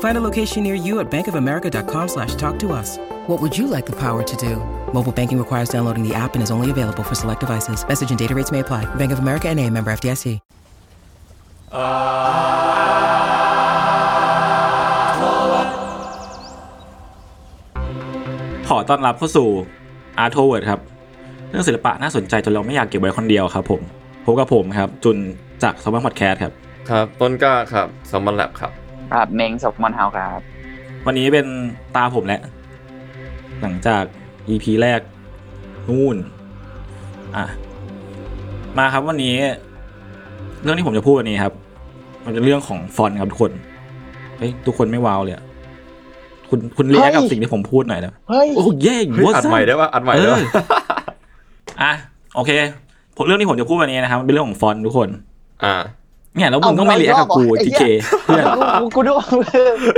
[0.00, 2.98] Find a location near you at bankofamerica.com slash talk to us.
[3.28, 4.56] What would you like the power to do?
[4.92, 7.86] Mobile banking requires downloading the app and is only available for select devices.
[7.86, 8.84] Message and data rates may apply.
[8.96, 10.40] Bank of America and a member FDIC.
[18.68, 19.48] ขอต้อนรับเข้าสู่
[20.24, 20.80] Art o w o r d ครับ
[21.50, 23.80] เรื่องศิลปะน่าสนใจจนเราไม่อยากเก็บไว้คนเดียวครับผม
[24.24, 25.16] พบกับผมครับ จุน
[25.62, 26.52] จากสมัครพอดแคสต์ครับ
[26.90, 28.72] ครับ ต้นกล้าครับสมบันแลบครับ
[29.12, 30.40] ครับเม้งสกมอนเฮาครับ
[31.06, 31.46] วันนี้เป็น
[31.96, 32.40] ตาผมแหละ
[33.60, 34.02] หลังจาก
[34.48, 35.00] EP แรก
[35.88, 36.16] นู่น
[37.36, 37.44] อะ
[38.78, 39.34] มาครับวันนี้
[40.62, 41.54] เรื่องที่ผมจะพูดวันนี้ครับ
[42.24, 43.52] มันเป็นเรื่องของฟอนต์ครับทุกคน
[44.38, 45.44] เฮ้ย ทุกคนไม่ว้าวเลยอะ
[46.48, 50.62] คุณคุณเรียกกับสิ่งที่ผมพูดหน่อยนะเฮ้ย โอ้เย่เฮ้ยอัดใหม่ได้ป่ะอัดใหม่ได้ป่ะเออ
[51.82, 51.92] อะ
[52.34, 52.50] โอเค
[53.16, 55.08] ผมเรื่องที่ผมจะพูดวันนี้นะครับมันเป็นเรื่องของฟอนต์ทุกคน
[55.64, 55.74] อ่า
[56.36, 57.82] เนี่ยแล้วมึงต้องไม่เรียกกับกูเอาทีเอาเค
[58.14, 58.44] เอาเพื่อน
[58.80, 59.12] กูกูดู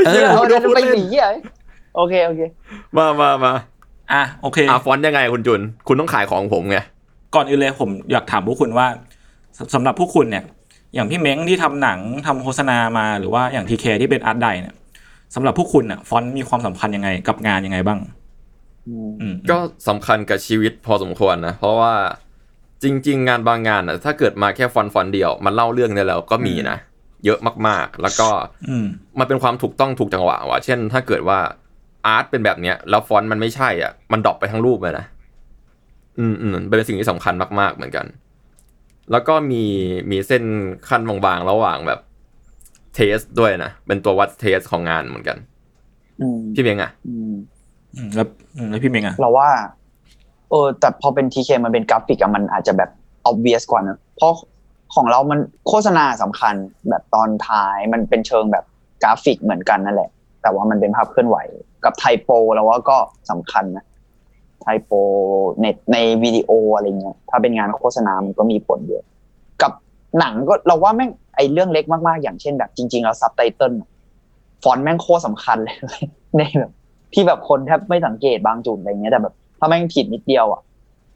[0.07, 1.31] เออเอากูดูเดินไปพูดเล่นหนีอะ
[1.97, 2.41] โอเคโอเค
[2.97, 3.53] มามามา
[4.13, 6.79] อะโอเคอ่าฟอนต์ยังไงคุณจุน คุณต้องขายของผมไง
[7.35, 8.87] ก่อนอื่นเลยผมอยากถามพวกคุณว่า
[9.57, 10.45] สสำหรับพวกคุณเนี่ย
[10.95, 14.75] อย่างพี่เม้งที่ทำหนังทำโฆษณามาหรือว่าอย่างทีเคที่เป็นอาร์ตไดเนี่ย
[15.35, 17.99] สำหรับพวกคุณอะฟอนต์มีความสำคัญยังไงกับงานยังไงบ้าง
[19.21, 21.93] อืมก็สำคัญกับชีวิตพอสมควรนะ เพราะว่า
[22.83, 26.79] จริง ๆ งานบางงานอะถ้าเกิดมาแค่ฟอนต์ฟอนต์เดียว มันเล่าเรื่องได้แล้วก็มีนะ
[27.25, 27.39] เยอะ
[27.69, 28.29] มากๆ แล้วก็
[28.69, 28.87] อืม
[29.19, 31.39] มันเป็นความถูกต้องถูกจังหวะว่ะเช่น ถ้าเกิดว่า
[32.07, 35.07] art เป็นแบบเนี้ยแล้วฟอนต์มันไม่ใช่อะ มัน drop ไปทั้งรูปเลยนะ
[36.19, 38.07] อืมอืมเป็นสิ่งที่สำคัญมากๆ เหมือนกัน
[39.11, 39.65] แล้วก็มี
[40.11, 40.45] มีเส้น
[40.89, 42.01] คั่นบางๆ ระหว่างแบบ
[42.95, 45.39] taste ด้วยนะ เป็นตัววัด taste ของงานเหมือนกัน
[46.21, 47.35] อืมพี่เม้งอะอืม
[47.97, 48.27] อืมแล้ว
[48.57, 49.51] อืมแล้วพี่เม้งอะเราว่า
[50.53, 52.91] เออแต่พอเป็นทีเคมันเป็นกราฟิกอะมันอาจจะแบบ
[53.31, 54.35] obvious กว่านะเพราะ
[54.95, 56.55] ของเรามันโฆษณาสำคัญ
[56.89, 58.65] แบบตอนท้ายมันเป็นเชิงแบบ
[59.03, 60.11] กราฟิกเหมือนกันนั่นแหละ
[60.43, 61.37] แต่ว่ามันเป็นภาพเคลื่อนไหว
[61.85, 62.97] กับ typo เราว่าก็
[63.31, 63.85] สำคัญนะ
[64.63, 64.93] typo
[65.61, 69.05] ในในวิดีโออะไรเงี้ยถ้าเป็นงานโฆษณามันก็มีผลเยอะ
[69.63, 69.73] กับ
[70.19, 73.73] หนังก็เราว่าแม่งไอเรื่องเล็กมากๆ อย่างเช่นแบบจริงๆแล้วซับไตเติล
[74.63, 75.77] ฟอนต์แม่งโคตรสำคัญเลย
[76.37, 76.73] ในแบบ
[77.15, 80.63] ที่แบบคนแทบไม่สังเกตบางจุดอะไรเงี้ยแต่แบบ ถ้าแม่งผิดนิดเดียวอะ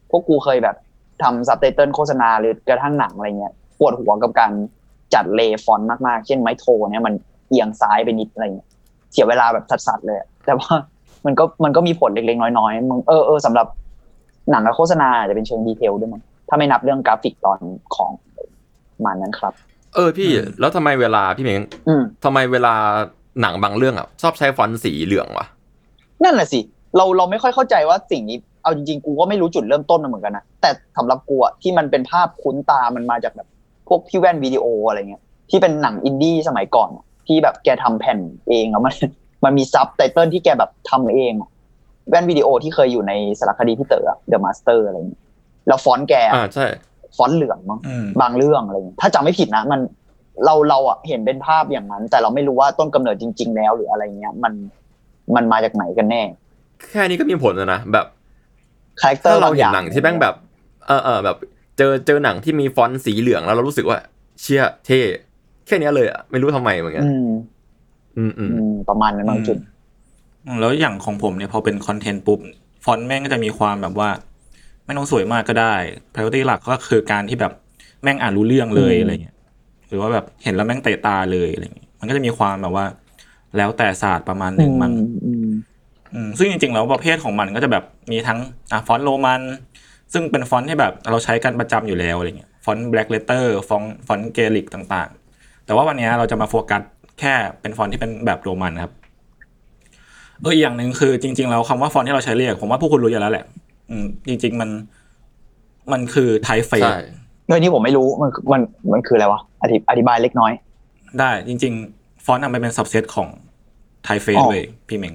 [0.09, 0.75] พวกกูเคยแบบ
[1.23, 4.51] ทำซับไตเติลโฆษณาหรือกระทั่งหนังอะไรเงี้ยปวดหัวกับการ
[5.13, 7.13] จัด lay ฟอนต์มากๆ เช่นไม้โทเนี่ยมัน
[7.49, 8.67] เอียงซ้ายไปนิดอะไรเงี้ย
[9.11, 10.71] เสียเวลาแบบสัสๆเลยอะแต่ว่า
[11.25, 13.67] มันก็มันก็มีผลเล็กๆน้อยๆมึงเออเออสำหรับ
[14.51, 17.59] หนังกับโฆษณาอาจจะเป็นเชิง detail ด้วยมั้งถ้าไม่นับเรื่องกราฟิกตอน
[17.95, 18.11] ของ
[18.95, 19.53] ประมาณนั้นครับ
[19.95, 20.29] เออพี่
[20.59, 22.73] แล้วทำไมเวลาพี่เมงอืมทำไมเวลา
[23.41, 25.45] หนังบางเรื่องอะชอบใช้ฟอนต์สีเหลืองวะ
[26.23, 26.59] นั่นแหละสิ
[26.95, 33.47] เราเราไม่ค่อยเข้าใจว่าสิ่งนี้เอาจริงๆกูก็ไม่รู้จุดเริ่มต้นมันเหมือนกันนะแต่สำหรับกูอะที่มันเป็นภาพคุ้นตามันมาจากแบบ
[33.87, 38.93] พวกพี่แว่นวิดีโออะไรเงี้ยที่เป็นหนังอินดี้สมัยก่อนอะที่แบบแกทำแผ่นเองแล้วมัน
[39.45, 41.49] มันมีซับไตเติลที่แกแบบทำเองอะ
[42.09, 45.21] แว่นวิดีโอที่เคยอยู่ในสารคดีพี่เต๋อ The Master อะไรเงี้ย
[45.67, 46.67] แล้วฟอนต์แกอะอ่าใช่
[47.17, 49.79] ฟอนต์เหลืองมั้งอืมบางเรื่องอะไรเงี้ยถ้าจำไม่ผิดนะมัน
[50.45, 54.53] เราเราอะเห็นเป็นภาพอย่างนั้น แต่เราไม่รู้ว่าต้นกำเนิดจริง ๆ แล้วหรืออะไรเงี้ย มัน
[55.35, 56.21] มันมาจากไหนกันแน่
[56.91, 58.05] แค่นี้ก็มีผลแล้วนะแบบ
[59.01, 60.35] character บางอย่าง ถ้าเราเห็นหนังที่แม่งแบบ
[60.87, 61.37] เออเออแบบ
[61.77, 63.97] เจอเจอหนังที่มีฟอนต์สีเหลืองแล้วเรารู้สึกว่า
[64.41, 65.01] เชี่ยเท่
[65.65, 67.29] แค่เนี้ยเลยอะไม่รู้ทำไมเหมือนกันอืม
[68.17, 69.57] อืมอืมอืมประมาณนั้นบางจุด
[70.45, 72.39] อืมแล้วอย่างของผมเนี่ยพอเป็นคอนเทนต์ปุ๊บ
[72.85, 74.09] ฟอนต์แม่งก็จะมีความแบบว่า
[74.85, 75.75] ไม่ต้องสวยมากก็ได้
[76.13, 77.53] priority หลักก็คือการที่แบบ
[78.03, 79.35] แม่งอ่านรู้เรื่องเลยอืมอะไรเงี้ย
[79.87, 82.85] หรือว่าแบบเห็นแล้วแม่งเตะตาเลยอะไรเงี้ยมันก็จะมีความแบบว่า
[83.57, 85.36] แล้วแต่ศาสตร์ประมาณหนึ่งมั้งอืมอืม
[86.37, 88.39] ซึ่งจริงๆแล้วประเภทของมันก็จะแบบมีทั้ง
[88.71, 89.41] อะฟอนต์โรมัน
[90.13, 96.81] ซึ่งเป็นฟอนต์ที่แบบเราใช้กันประจำอยู่แล้วอะไรเงี้ยฟอนต์ black letter ฟอนต์ฟอนต์เกลิกต่างๆ แต่ว่าวันนี้เราจะมาโฟกัส
[97.19, 98.93] แค่เป็นฟอนต์ที่เป็นแบบโรมันครับ
[100.41, 103.45] เอออีกอย่างหนึ่งคือจริงๆแล้วคำว่าฟอนต์ที่เราใช้เรียก ผมว่าพวกคุณรู้อยู่แล้วแหละ
[103.89, 104.69] อืมจริง ๆมัน
[105.91, 106.99] มันคือ typeface ใช่
[107.47, 108.61] เรื่องนี้ผมไม่รู้มันมัน
[108.93, 110.51] มันคืออะไรวะอธิอธิบายเล็กน้อย
[111.19, 113.27] ได้จริง ๆ ฟอนต์อะมันเป็น subset ของ
[114.03, 115.13] typeface อ๋อเลยพี่เมง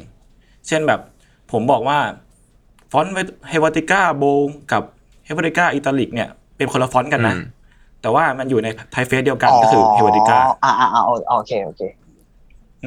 [0.69, 1.01] เช่นแบบ
[1.53, 1.99] ผมบอกว่า
[2.93, 3.15] ฟอนต์
[3.49, 4.25] Helvetica Bold
[4.73, 4.83] กับ
[5.25, 7.43] Helvetica Italic เนี่ยเป็นคนละฟอนต์กันนะอืม
[8.03, 11.83] แต่ว่ามันอยู่ใน typeface เดียวกันก็คือ Helvetica อ่าอ่าอ่าโอเคโอเค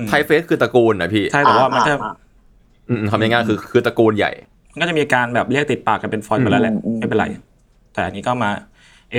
[0.10, 2.14] typeface คือตระกูลนะพี่ ใช่แต่ว่ามันจะอ่า
[2.90, 4.32] อืมคำง่ายๆคือคือตระกูลใหญ่
[4.72, 7.26] มันก็จะมีการแบบเรียกติดปากกันเป็นฟอนต์ไปแล้วแหละอืมไม่เป็นไร
[7.94, 8.52] แต่อันนี้ก็มา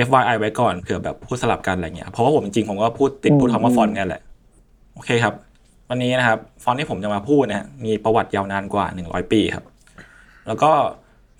[0.07, 4.21] FYI ไว้ก่อนเผื่อแบบพูดสลับกันอะไรเงี้ยเพราะว่าผมจริงๆผมก็พูดติดพูดคำว่าฟอนต์กันแหละ
[4.95, 5.33] โอเคครับ
[5.89, 9.65] วันนี้นะครับฟอนต์ที่ผมจะมาพูดนะมีประวัติยาวนานกว่า 100 ปีครับ
[10.47, 10.71] แล้วก็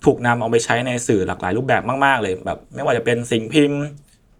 [0.06, 3.82] ถูกนำเอาไปใช้ในสื่อหลากหลายรูปแบบมากๆเลยแบบ ไม่ว่าจะเป็นสิ่งพิมพ์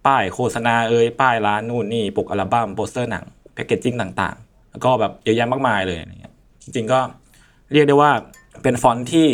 [0.06, 6.34] ป้ายโฆษณาเอ่ยป้ายร้านนู่นนี่ปกอัลบั้มโปสเตอร์หนัง packaging ต่างๆ แล้วก็แบบเยอะแยะมากมายเลยอะไรเงี้ย
[6.64, 7.00] จริงๆก็
[7.74, 8.12] เรียกได้ว่า
[8.64, 9.28] เป็นฟอนต์ที่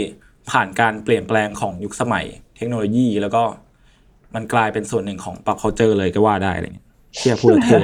[0.52, 2.26] ผ่านการเปลี่ยนแปลงของยุคสมัย
[2.58, 3.44] เทคโนโลยี แล้วก็
[4.36, 7.78] มันกลายเป็นส่วนหนึ่งของ pop culture เลยก็ว่าได้อะไรเงี้ยเชี่ยพูดแล้วเท่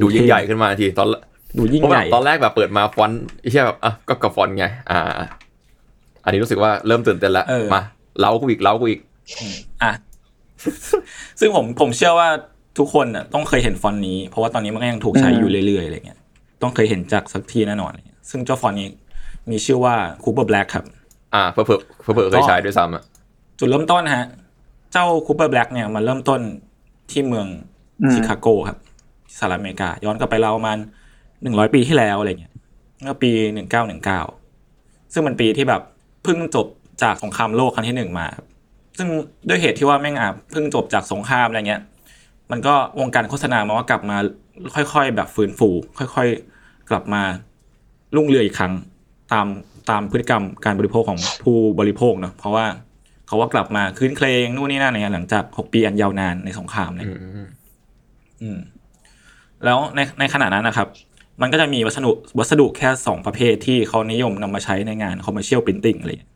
[0.00, 1.08] ดูยิ่งใหญ่ขึ้นมาทีตอน
[1.56, 5.00] ดูยิ่งใหญ่ เพราะแบบตอนแรกแบบเปิดมาฟอนต์ไอ้เหี้ยแบบอะก็กับฟอนต์ไง อ่า
[6.24, 7.82] อันนี้รู้สึกว่าเริ่มตื่นเต้นแล้วเออมา
[8.20, 9.00] เล้ากูอีกเล้ากูอีก
[9.82, 9.92] อะ
[11.40, 12.28] ซึ่งผมผมเชื่อว่า
[12.78, 16.18] ทุกคนน่ะต้องเคยเห็นฟอนต์นี้ เพราะว่าตอนนี้มันก็ยังถูกใช้อยู่เรื่อยๆอะไรเงี้ย
[16.62, 18.88] ต้องเคยเห็นจากสักทีแน่นอนอะไรเงี้ยซึ่งเจ้าฟอนต์นี้
[19.50, 20.84] มีชื่อว่า Cooper Black ครับ
[21.34, 23.02] อ่าเผื่อเผื่อเผื่อเผื่อเคยใช้ด้วยซ้ำอะ
[23.58, 24.26] จุดเริ่มต้นนะฮะ
[24.92, 26.40] เจ้า Cooper Black เนี่ยมันเริ่มต้น
[27.10, 27.46] ที่เมือง
[28.02, 28.78] อืมชิคาโกครับ
[29.38, 30.78] สหรัฐอเมริกา ย้อนกลับไปเราวประมาณ
[31.42, 32.52] หนึ่งร้อยปีที่แล้วอะไรเงี้ย
[33.02, 34.20] เมื่อปีหนึ่งเก้าหนึ่งเก้า
[35.12, 35.82] ซึ่งมันปีที่แบบ
[36.22, 36.66] เพิ่งจบ
[37.02, 38.46] จากสงครามโลกครั้งที่หนึ่งมาครับ
[38.98, 39.08] ซึ่ง
[39.48, 41.82] ด้วยเหตุที่ว่าแม่งอะเพิ่งจบจากสงครามอะไรเงี้ย
[42.50, 44.16] มันก็วงการโฆษณามาว่ากลับมา
[44.74, 46.28] ค่อยๆ แบบฟื้นฟู ค่อย
[46.58, 47.22] ๆ กลับมา
[48.16, 48.72] รุ่งเรืองอีกครั้ง
[49.32, 49.46] ตาม
[49.90, 52.66] ตามพฤติกรรมการบริโภคของผู้บริโภคเนาะเพราะว่า
[53.26, 57.12] เขาว่ากลับมาคืนเคลงนู่นนี่นั่นเนี่ยหลังจากหกปีอันยาวนานในสงครามเนี่ยอื
[57.44, 57.48] ม
[58.42, 58.58] อืม
[59.64, 60.88] แล้วในในขณะนั้นนะครับ
[61.40, 66.32] มันก็จะมีวัสดุวัสดุแค่สองประเภทที่เขานิยมนำมาใช้ในงาน commercial printing อะไรอย่างเงี้ย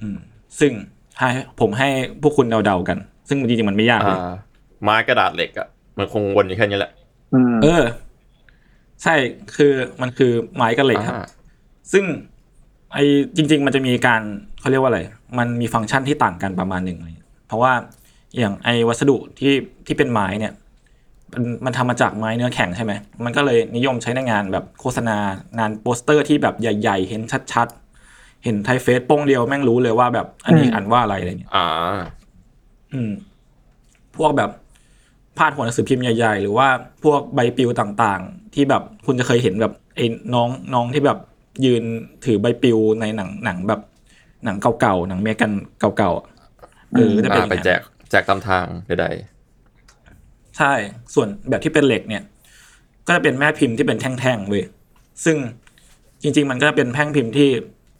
[0.00, 0.16] อืม
[0.60, 0.72] ซึ่ง
[1.18, 1.28] ให้
[1.60, 1.88] ผมให้
[2.22, 2.98] พวกคุณเดาๆกัน
[3.28, 4.34] ซึ่งจริงๆมันไม่ยากเลยอ่า
[4.82, 5.68] ไม้กระดาษเหล็กอะ
[5.98, 6.92] มันคงวนอยู่แค่นี้แหละ
[7.34, 7.84] อืมเออ
[9.02, 9.14] ใช่
[9.56, 11.26] คือมันคือไม้กับเหล็กครับอ่า
[11.92, 12.04] ซึ่ง
[12.92, 12.98] ไอ
[13.36, 14.22] จริง ๆ มันจะมีการ
[14.60, 15.00] เขาเรียกว่าอะไร
[15.38, 17.72] มันมีฟังก์ชันที่ต่างกันประมาณหนึ่งเลยเพราะว่า
[18.38, 19.54] อย่างไอวัสดุที่
[19.86, 20.52] ที่เป็นไม้เนี่ย
[21.32, 22.92] มันมันทำมาจากไม้เนื้อแข็งใช่ไหม
[23.24, 25.16] มันก็เลยนิยมใช้ในงานแบบโฆษณา
[25.58, 31.66] งานโปสเตอร์ที่แบบใหญ่ ๆ เห็นชัดๆ เห็น typeface โป้งเดียวแม่งรู้เลยว่าแบบอันนี้อ่านว่าอะไรอะไรเงี้ยอ่า
[32.92, 33.12] อืม
[34.16, 34.50] พวกแบบ
[35.38, 36.68] พาดหัวหนังสือพิมพ์ใหญ่ ๆ หรือว่า
[37.04, 41.18] พวกใบปลิวต่างๆ ที่แบบคุณจะเคยเห็นแบบไอ้น้องน้องที่แบบ
[41.64, 41.82] ยืน
[42.24, 43.80] ถือใบปลิวในหนังหนังแบบ
[44.44, 46.26] หนังเก่าๆหนังเมกันเก่าๆอะ
[46.94, 47.80] เออจะเป็นอย่างอ่าไปนั้นแจก
[48.10, 48.66] แจกตามทาง
[49.00, 49.06] ใด
[50.56, 50.72] ใช่
[51.14, 52.22] ส่วนแบบที่เป็นเหล็กเนี่ย
[53.06, 54.64] ก็จะเป็นแม่พิมพ์ที่เป็นแท่งๆเว้ย
[55.24, 55.36] ซึ่ง
[56.22, 57.48] จริง ๆ มันก็เป็นแท่งพิมพ์ที่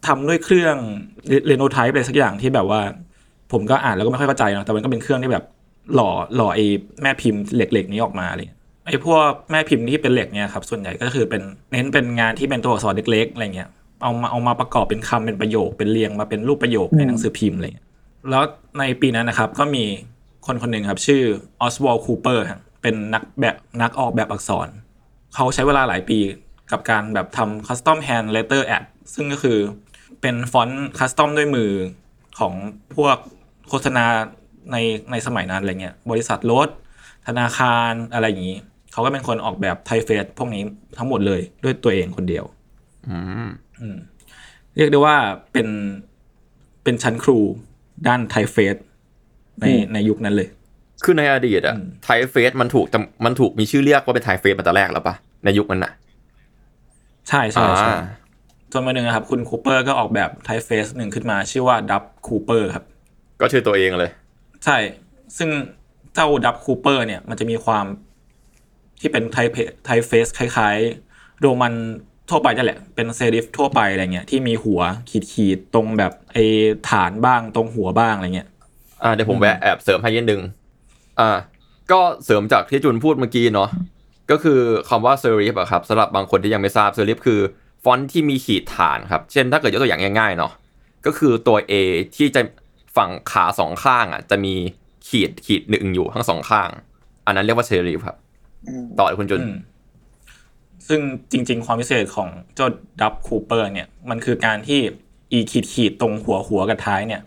[0.06, 0.76] ทำด้วยเครื่อง
[1.46, 2.80] เรโนไทป์อะไรสักอย่างที่แบบว่า
[3.52, 5.44] ผมก็อ่านแล้วก็ไม่ค่อยเข้าใจเนะแต่มันก็เป็นเครื่องที่แบบ
[5.94, 6.66] หล่อหล่อไอ้
[7.02, 8.46] แม่พิมพ์เหล็กๆนี้ออกมาเลย
[8.86, 11.42] ไอ้พวกแม่พิมพ์ที่เป็นเหล็กเนี่ยครับส่วนใหญ่ก็คือเป็น
[11.72, 13.68] เน้นเป็นงานที่เป็นตัวอักษรเล็กๆอะไรเงี้ย
[14.02, 17.86] เอามาเอามาประกอบเป็นคำเป็นประโยคเป็นเรียงมาเป็นรูปประโยคในหนังสือพิมพ์อะไรเงี้ย
[18.30, 18.42] แล้ว
[18.78, 19.84] ในปีนั้นนะครับก็มี
[20.46, 21.22] คนคนหนึ่งครับ ชื่อ
[21.60, 22.44] Oswald Cooper
[22.82, 24.68] เป็นนักแบบนักออกแบบอักษร
[25.34, 26.18] เขาใช้เวลาหลายปี
[26.70, 28.84] กับการแบบทำ custom hand letter ad
[29.14, 29.58] ซึ่งก็คือ
[30.20, 31.70] เป็นฟอนต์ custom ด้วยมือ
[32.38, 32.52] ของ
[32.94, 33.16] พวก
[33.68, 34.04] โฆษณา
[34.72, 34.76] ใน
[35.10, 36.68] ในสมัยนั้นอะไรเงี้ยบริษัทรถ
[37.26, 38.58] ธนาคารอะไรอย่างนี้
[38.92, 40.62] เขาก็เป็นคนออกแบบ typeface พวกนี้
[40.98, 43.48] ทั้งหมดเลยด้วยตัวเองคนเดียวๆอืม
[43.80, 43.96] อืม
[44.76, 45.16] เรียกได้ว่า
[45.52, 45.68] เป็น
[46.82, 47.38] เป็นชั้นครู
[48.06, 48.76] ด้าน typeface
[49.60, 50.48] ในในยุคนั้นเลย
[51.04, 55.92] คือในอดีตอะอืม typeface มันถูกจำมันถูกมีชื่อเรียกว่าเป็น typeface มาแต่แรกแล้วปะในยุคนั้นน่ะ
[57.28, 58.00] ใช่ใช่ใช่อ่า
[58.72, 62.84] จนมาหนึ่งนะครับ คุณคูเปอร์ก็ออกแบบ typeface หนึ่งขึ้นมาชื่อว่าดับคูเปอร์ครับ
[63.40, 64.10] ก็ชื่อตัวเองเลย
[64.64, 64.76] ใช่
[65.38, 65.50] ซึ่ง
[66.14, 67.84] เจ้าดับคูเปอร์เนี่ย มันจะมีความ
[69.00, 69.38] ที่เป็นไท
[69.84, 71.74] typeface คล้ายๆ โรมัน
[72.30, 76.36] ทั่วไปนั่นแหละ เป็น serif ทั่วไปอะไรเงี้ยที่มีหัวขีดขีดๆตรงแบบไอ
[76.90, 78.48] ฐานบ้างตรงหัวบ้างอะไรเงี้ย
[79.02, 80.40] อ่าเดี๋ยวผมแวะแอบเสริมให้นิดนึง
[81.20, 81.30] อ่า
[81.92, 83.68] ก็เสริมจากที่จุนพูดเมื่อกี้เนาะ
[84.30, 87.40] ก็คือคำว่า serif อะครับสำหรับบางคนที่ยังไม่ทราบ serif คือ
[87.84, 90.52] ฟอนต์ที่มีขีดฐานครับ เช่นถ้าเกิดยกตัวอย่างง่ายๆเนาะ
[91.06, 91.72] ก็คือตัว A
[92.16, 92.42] ที่จะ
[92.96, 94.54] ฝั่งขาสองข้างอะจะมี
[95.08, 96.68] ขีดขีดหนึ่งอยู่ทั้งสองข้าง
[97.26, 98.16] อันนั้นเรียกว่าเซริฟครับ
[98.68, 99.56] อืมต่อเลยคุณจุนอืม
[100.88, 101.00] ซึ่ง
[101.32, 102.68] จริง ๆ ความพิเศษของเจ้า
[103.00, 104.80] ดับคูเปอร์เนี่ย มันคือการที่
[105.32, 107.22] อีขีดขีดๆตรงหัวหัวกับท้ายเนี่ย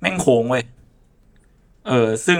[0.00, 0.64] แม่งโค้งเว้ย
[1.88, 2.38] เออซึ่ง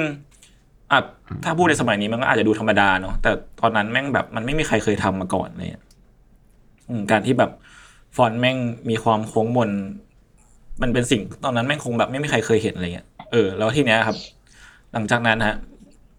[0.92, 0.98] อะ
[1.44, 3.30] ถ้าพูดในสมัยนี้มันก็อาจจะดูธรรมดาเนาะแต่
[3.60, 5.82] ตอนนั้นแม่งแบบมันไม่มีใครเคยทำมาก่อนเลย
[7.10, 7.50] การที่แบบ
[8.16, 8.56] ฟอนต์แม่ง
[8.90, 9.70] มีความโค้งมน
[10.82, 14.16] มันเป็นสิ่งตอนนั้นแม่งคงแบบไม่มีใครเคยเห็นอะไรเงี้ยเออแล้วทีเนี้ยครับ
[14.92, 15.56] หลังจากนั้นฮะ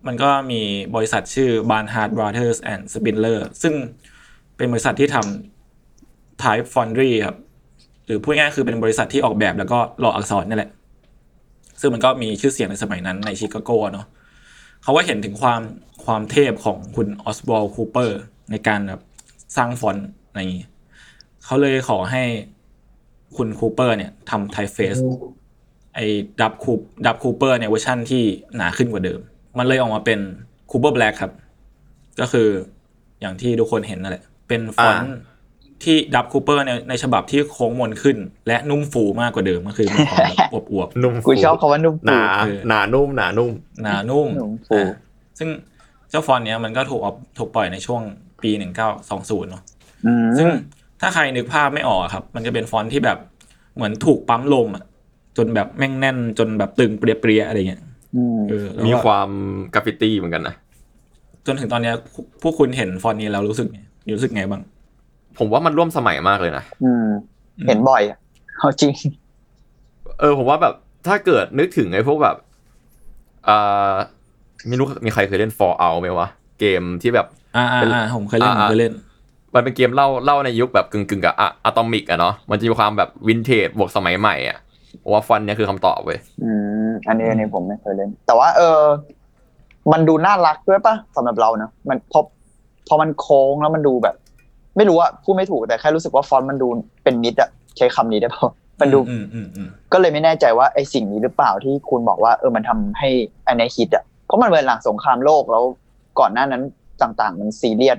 [0.08, 0.62] มันก็มี
[0.96, 3.74] บริษัทชื่อ Barnhart Brothers and Spindler ซึ่ง
[4.58, 7.38] เป็นบริษัทที่ทำ Type Foundry ครับ
[8.06, 10.72] หรือพูดง่ายๆคือเป็นบริษัทที่ออกแบบแล้วก็หล่ออักษรนี่แหละ
[11.82, 14.06] ซึ่งมันก็มีชื่อเสียงในสมัยนั้นในชิคาโกเนาะ
[14.84, 15.62] เขาก็เห็นถึงความ
[16.06, 18.20] ความเทพของคุณ Oswald Cooper
[18.52, 19.02] ในการแบบ
[19.58, 20.66] สร้างฟอนต์อะไรอย่างนี้
[21.44, 22.24] เขาเลยขอให้
[23.36, 24.98] คุณคูเปอร์เนี่ยทำ typeface
[25.96, 26.06] ไอ้
[26.42, 26.72] ดับคู
[27.06, 28.24] ดับคูเปอร์เนี่ยเวอร์ชั่นที่
[28.56, 29.20] หนาขึ้นกว่าเดิม
[29.58, 30.20] มันเลยออกมาเป็น
[30.72, 31.34] Cooper Black ครับ
[32.20, 32.48] ก็คือ
[33.22, 35.18] อย่างที่ทุกคนเห็นนั่นแหละ เป็นฟอนต์
[35.84, 44.90] ที่ดับคูเปอร์ในในฉบับที่โค้งมนขึ้น และนุ่มฟูมากกว่าเดิมก็คือมีความแบบอวบนุ่มกูชอบคำว่านุ่มหฟูนาเออหนานุ่มหนานุ่มๆหนานุ่มนุ่มฟูอ่า
[45.40, 45.50] ซึ่ง
[46.10, 48.02] เจ้าฟอนต์เนี้ยมันก็ถูกออกถูกปล่อยในช่วง
[48.44, 49.64] ปีหนึ่งเก้าสองศูนย์เนาะ
[50.06, 50.48] อืมซึ่ง
[51.02, 53.18] ถ้าใครนึกภาพไม่ออกอะครับ มันจะเป็นฟอนต์ที่แบบ
[53.76, 54.84] เหมือนถูกปั๊มลมอะ
[55.38, 57.82] จนแบบแม่งแน่นจนแบบตึงเปรี๊ยะๆอะไรเงี้ย
[58.16, 59.30] อืมเออแล้วมีแบบความ
[59.74, 60.56] กราฟฟิตี้เหมือนกันนะ
[61.46, 61.96] จนถึงตอนเนี้ย
[62.42, 63.80] พวกคุณเห็นฟอนต์นี้แล้วรู้สึกไง
[64.18, 64.62] รู้สึกไงบ้าง
[65.38, 67.06] ผมว่ามันร่วมสมัยมากเลยนะอืม
[67.68, 68.18] เห็นบ่อยอะ
[68.58, 68.94] เอาจริง
[70.20, 70.74] เออ ผมว่าแบบ
[71.08, 72.36] ถ้าเกิดนึกถึงไอ้พวกแบบ
[73.48, 73.94] อ่า
[74.68, 76.28] ไม่รู้มีใครเคยเล่น For Out ไหมวะ
[76.60, 78.94] เกมที่แบบ อ่าอ่าอ่าผมเคยเล่นผมเคยเล่น
[79.56, 81.36] มันเป็นเกมเล่าเล่าในยุคแบบกึ่งกึ่งๆกับ
[81.66, 84.58] อะตอมิกอะเนาะมันจะมีความแบบวินเทจบวกสมัยใหม่อะ
[85.04, 86.50] ผมว่าฟอนต์เนี่ยคือคำตอบเว้ยอื
[86.88, 88.82] มอันนี้อันนี้ผมไม่เคยเล่น แต่ว่า เออ
[89.92, 92.20] มันดูน่ารักด้วยปะสำหรับเราเนอะมันพอ
[92.88, 94.16] พอมันโค้งแล้วมันดูแบบ
[94.78, 96.68] ไม่รู้อะพูดไม่ถูกแต่แค่รู้สึกว่าฟอนต์มันดู
[97.04, 98.52] เป็นมิตรอะใช้คำนี้ได้ปะ
[98.82, 103.10] มันดูอืมอืมอืมก็เลยไม่แน่ใจว่าไอ้สิ่งนี้หรือเปล่าที่คุณบอกว่าเออมันทำให้
[103.48, 105.64] อันนี้ฮิตอะเพราะมันเป็นหลังสงครามโลกแล้ว
[106.20, 106.64] ก่อนหน้านั้น
[107.02, 107.98] ต่างๆ มันซีเรียส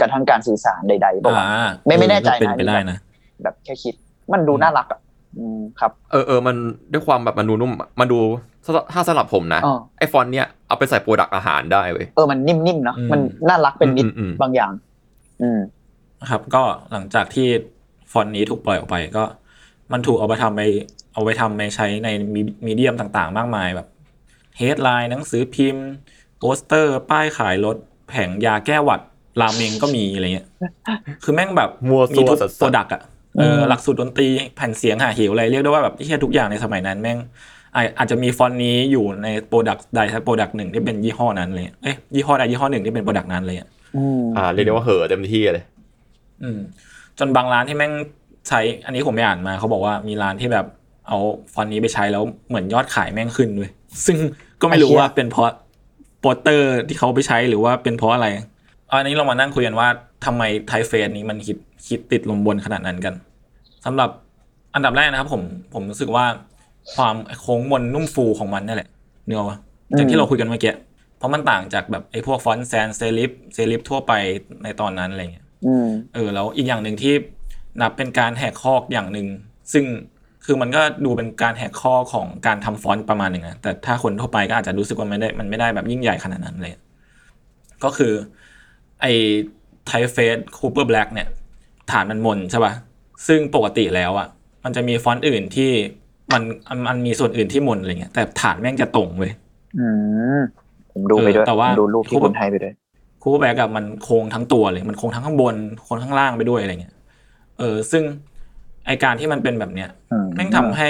[0.00, 2.98] กันทั้งการสื่อสารใดๆบอกว่าอ่าไม่ไม่แน่ใจเป็นนะไปได้นะ
[3.42, 3.94] แบบแค่คิด
[4.32, 5.00] มันดูน่ารักอะ
[5.38, 6.56] อืมครับ เออเออมัน
[6.92, 8.18] ด้วยความแบบมันดูนุ่มมันดู
[8.64, 14.72] ถ้าถ้าสำหรับผมนะอ๋อไอ้ฟอนต์เนี่ยเอาไปใส่ product อาหารได้เว้ยเออมันนิ่มๆเนาะอืมมันน่ารักเป็นมิตรอืมอืมอืมบางอย่าง
[15.42, 15.58] อืม
[16.30, 17.48] ครับ ก็หลังจากที่
[18.12, 19.24] ฟอนต์นี้ถูกปล่อยออกไปก็
[19.92, 20.62] มันถูกเอาไปทำไป
[21.14, 23.88] เอาไปทำไปใช้ในมีมี medium ต่างๆ มากมายแบบ
[24.58, 25.88] headline หนังสือพิมพ์
[26.38, 27.76] โปสเตอร์ ป้ายขายรถ
[28.08, 29.00] แผงยาแก้หวัด
[29.40, 30.46] ราเมงก็มีอะไรเงี้ย
[31.24, 33.02] คือแม่งแบบมั่วมีซั่วทุกสัส product อะ
[33.38, 37.18] เอออืมหลักสูตรดนตรีแผ่นเสียงหาหิวอะไรเรียกได้ว่าแบบที่ทุกอย่างในสมัยนั้นแม่ง
[37.76, 45.64] อาอาจจะมีฟอนต์นี้อยู่ใน product ใดสัก product หนึ่งที่เป็นยี่ห้อนั้นเลยเอ้ยยี่ห้อใดยี่ห้อหนึ่งที่เป็น product นั้นเลยอะอืมอ่าเรียกได้ว่าเหอะเต็มที่เลย
[46.42, 46.58] อืม
[47.18, 47.92] จนบางร้านที่แม่ง
[48.48, 50.66] ใช้อันนี้ผมไปอ่านมาเขาบอกว่ามีร้านที่แบบ
[51.08, 51.18] เอา
[51.52, 53.70] ฟอนต์นี้ไปใช้แล้วเหมือนยอดขายแม่งขึ้นด้วย
[54.06, 54.16] ซึ่ง
[54.60, 55.50] ก็ไม่รู้ว่าเป็นเพราะ
[56.20, 58.26] โปสเตอร์ที่เขาไปใช้หรือว่าเป็นเพราะอะไร
[58.90, 59.88] อันนี้เรามานั่งคุยกันว่า
[60.24, 61.56] ทำไม typeface นี้มันคิด
[61.88, 63.14] คิดติดลมบนขนาดนั้นกัน
[63.84, 64.10] สำหรับ
[64.74, 65.42] อันดับแรกนะครับผม
[65.74, 66.24] ผมรู้สึกว่า
[66.94, 68.88] ความโค้งมนนุ่มฟูของมันนี่แหละ
[69.26, 69.58] เนอะว่ะ
[69.98, 70.74] จากที่เราคุยกันเมื่อกี้
[71.18, 74.12] เพราะมันต่างจากแบบไอ้พวกฟอนต์ sans serif serif ทั่วไป
[74.64, 75.47] ในตอนนั้นอะไรเงี้ยอืม
[76.14, 77.14] เออแล้วอีกอย่างหนึ่งที่
[77.80, 79.26] นับเป็นการแหกคออย่างหนึ่ง
[79.72, 79.84] ซึ่ง
[80.44, 86.74] คือมันก็ดูเป็นการแหกคอของการทำฟอนต์ประมาณหนึ่งนะแต่ถ้าคนทั่วไปก็อาจจะรู้สึกว่าไม่ได้มันไม่ได้แบบยิ่งใหญ่ขนาดนั้นเลย
[87.84, 88.12] ก็คือ
[89.02, 89.12] ไอ้
[89.86, 91.28] typeface Cooper Black เนี่ย
[91.90, 92.72] ฐานมันมนใช่ป่ะ
[93.26, 94.28] ซึ่งปกติแล้วอะ
[94.64, 95.70] มันจะมีฟอนต์อื่นที่
[96.32, 99.32] มันมันมันมีส่วนอื่นที่มนอะไรเงี้ยแต่ฐานแม่งจะตรงเว้ย
[99.80, 99.88] อื
[100.38, 100.40] ม
[100.92, 102.74] ผมดูไปด้วยเออแต่ว่าผมดูรูปที่คุณให้ไปด้วย
[103.22, 106.94] Cooper Black อะมันโค้งทั้งตัวเลย มันโค้งทั้งข้างบนโค้งข้างล่างไปด้วยอะไรเงี้ย
[107.58, 108.02] เออ ซึ่ง
[108.86, 110.88] ไอการที่มันเป็นแบบเนี้ยอืมแม่งทำให้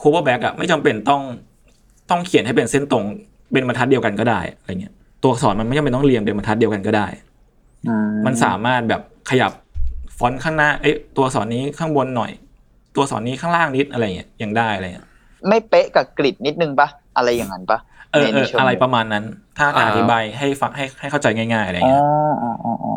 [0.00, 1.22] Cooper Black อะไม่จำเป็นต้อง
[2.10, 3.04] ต้องเขียนให้เป็นเส้นตรง
[3.52, 4.92] เป็นบรรทัดเดียวกันก็ได้อะไรเงี้ย
[5.22, 7.06] ตัวอักษรมันไม่จำเป็นต้องเรียงเป็นบรรทัดเดียวกันก็ได้
[7.88, 7.94] อื
[8.26, 9.52] มันสามารถแบบขยับ
[10.18, 12.30] ฟอนต์ข้างหน้า เอ้ยตัวอักษรนี้ข้างบนหน่อย
[12.94, 15.06] ตัวอักษรนี้ข้างล่างนิดอะไรเงี้ยยังได้อะไรเงี้ย
[15.48, 17.78] ไม่เป๊ะกับกริดนิดนึงปะอะไรอย่างนั้นปะ
[18.16, 19.24] เออในเอในอเชิงอะไรประมาณนั้น
[19.58, 22.02] ถ้าถ้าอ่าอธิบายให้ฟังให้ให้เข้าใจง่ายๆอะไรอ๋อเงี้ย
[22.42, 22.94] อ๋ออ๋ออ๋อ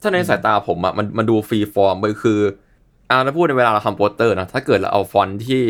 [0.00, 2.40] ถ้าในสายตาผมอะมันมันดู freeform ไปคือ
[3.10, 5.62] อ่าถ้าพูดในเวลาเราทำโปสเตอร์นะถ้าเกิดเราเอาฟอนต์ที่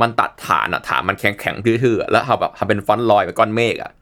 [0.00, 3.92] มันตัดฐานอะฐานมันแข็งแข็งๆทื่อๆอะแล้วเอาแบบทำเป็นฟอนต์ลอยไปก้อนเมฆอะ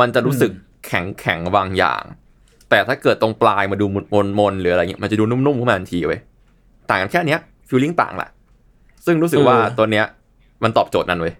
[0.00, 0.50] มันจะรู้สึก
[0.86, 2.02] แข็งแข็งๆบางอย่าง
[2.70, 6.20] แต่ถ้าเกิดตรงปลายมาดูมนมนๆหรืออะไรเงี้ยมันจะดูนุ่มๆขึ้นมาทันทีเว้ย
[6.88, 8.30] ต่างกันแค่เนี้ย feeling ต่างแหละ
[9.06, 10.04] ซึ่งรู้สึกว่าตัวเนี้ย
[10.62, 11.34] มันตอบโจทย์นั้นเว้ย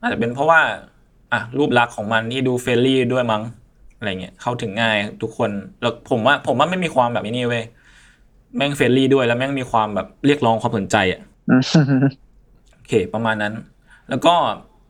[0.00, 0.60] อาจจะเป็นเพราะว่า
[1.34, 3.42] อะรูปลักษณ์ของมันที่ดู friendly ด้วยมั้ง
[3.98, 5.50] อะไรเงี้ยเข้าถึงง่ายทุกคน
[5.82, 7.64] แล้วผมว่าผมว่าไม่มีความแบบนี้เว้ย
[8.56, 11.62] แม่ง friendly ด้วยแล้วแม่งมีความแบบเรียกร้องความสนใจอะอืม
[12.74, 13.52] โอเค ประมาณนั้น
[14.10, 14.34] แล้วก็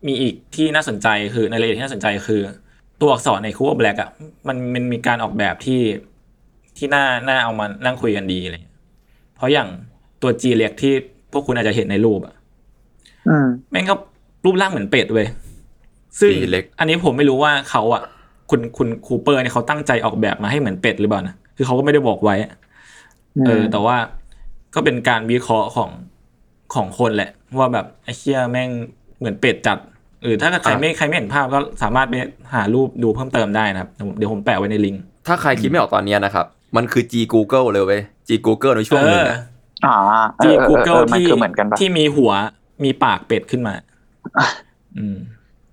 [0.06, 2.40] มีอีกที่น่าสนใจคือในรายละเอียดที่น่าสนใจคือ
[3.00, 4.10] ตัวอักษรในคูอแบล็กอะ
[4.48, 5.80] มันมันมีการออกแบบที่
[6.76, 8.76] ที่น่าน่าเอามานั่งคุยกันดีอะไรเงี้ย
[9.36, 9.68] เพราะอย่าง
[10.22, 10.92] ตัว G เล็กที่
[11.32, 12.34] พวกคุณอาจจะเห็นในรูปอะ
[13.28, 13.94] อืมแม่งก็
[14.44, 15.28] รูปร่างเหมือนเป็ดเว้ย
[16.20, 18.02] ซึ่ง G เล็กอันนี้ผมไม่รู้ว่าเขาอะ
[18.50, 22.36] คุณคุณคูเปอร์เนี่ยเขาตั้งใจออกแบบมาให้เหมือนเป็ดหรือเปล่านะคือเขาก็ไม่ได้บอกไว้
[23.46, 23.96] เออ แต่ว่า
[24.74, 25.90] ก็เป็นการวิเคราะห์ของ
[26.74, 28.70] ของคนแหละ ว่าแบบไอ้เชี่ยแม่ง
[29.18, 29.78] เหมือนเป็ดจัด
[30.22, 32.14] เออถ้าเกิดใครไม่ใครไม่เห็นภาพก็สามารถไป
[32.54, 39.38] หารูปดูเพิ่มเติมได้นะครับ เดี๋ยวผมแปะไว้ในลิงก์ถ้าใครคิดไม่ออกตอนเนี้ยนะครับ มันคือ G Google เลยเว้ย G Google ในช่วงหนึ่งอะ
[39.86, 39.96] อ่า
[40.38, 42.32] เอที่อเออ Google เออมันที่คือเหมือนกันปะที่มีหัว
[42.84, 43.74] มีปากเป็ดขึ้นมา
[44.98, 45.16] อืม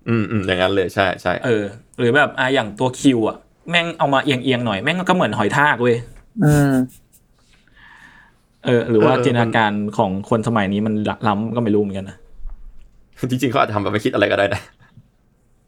[0.08, 1.64] อืมอืมอย่างนั้นเลยใช่ใช่เออ
[1.98, 3.36] หรือแบบอะอย่างตัวคิวอะ
[3.70, 5.96] แม่งเอามาเอียงเอียงๆหน่อยแม่งก็เหมือนหอยทากเว้ย
[6.44, 6.72] อืม
[8.64, 10.94] เออ หรือว่าจินตนาการของคนสมัยนี้มัน
[11.28, 12.16] ล้ำก็ไม่รู้เหมือนกันนะ
[13.30, 14.60] จริงๆเขาอาจจะทำแบบไม่คิดอะไรก็ได้นะ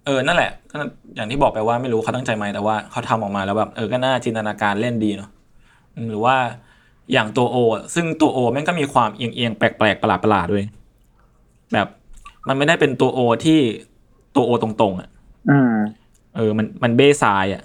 [0.07, 0.79] เออนั่นแหละก็
[1.15, 5.31] อย่างที่บอกไปว่าไม่รู้เขาตั้งใจไหมแต่ว่าเขาทำออกมาแล้วแบบเออก็น่าจินตนาการเล่นดีเนาะ
[5.97, 6.37] อืมหรือว่า
[7.13, 10.65] อย่างตัวโอะซึ่งตัวโอแม่งก็มีความเอียงเอียงๆแปลกๆประหลาดประหลาดๆด้วย
[11.73, 11.89] แบบ
[12.49, 13.59] มันไม่ได้เป็นตัวโอที่
[14.37, 15.09] ตัวโอตรงๆอะ
[15.51, 15.75] อืม
[16.37, 17.63] เออ มันมันเบ้ซ้ายอะ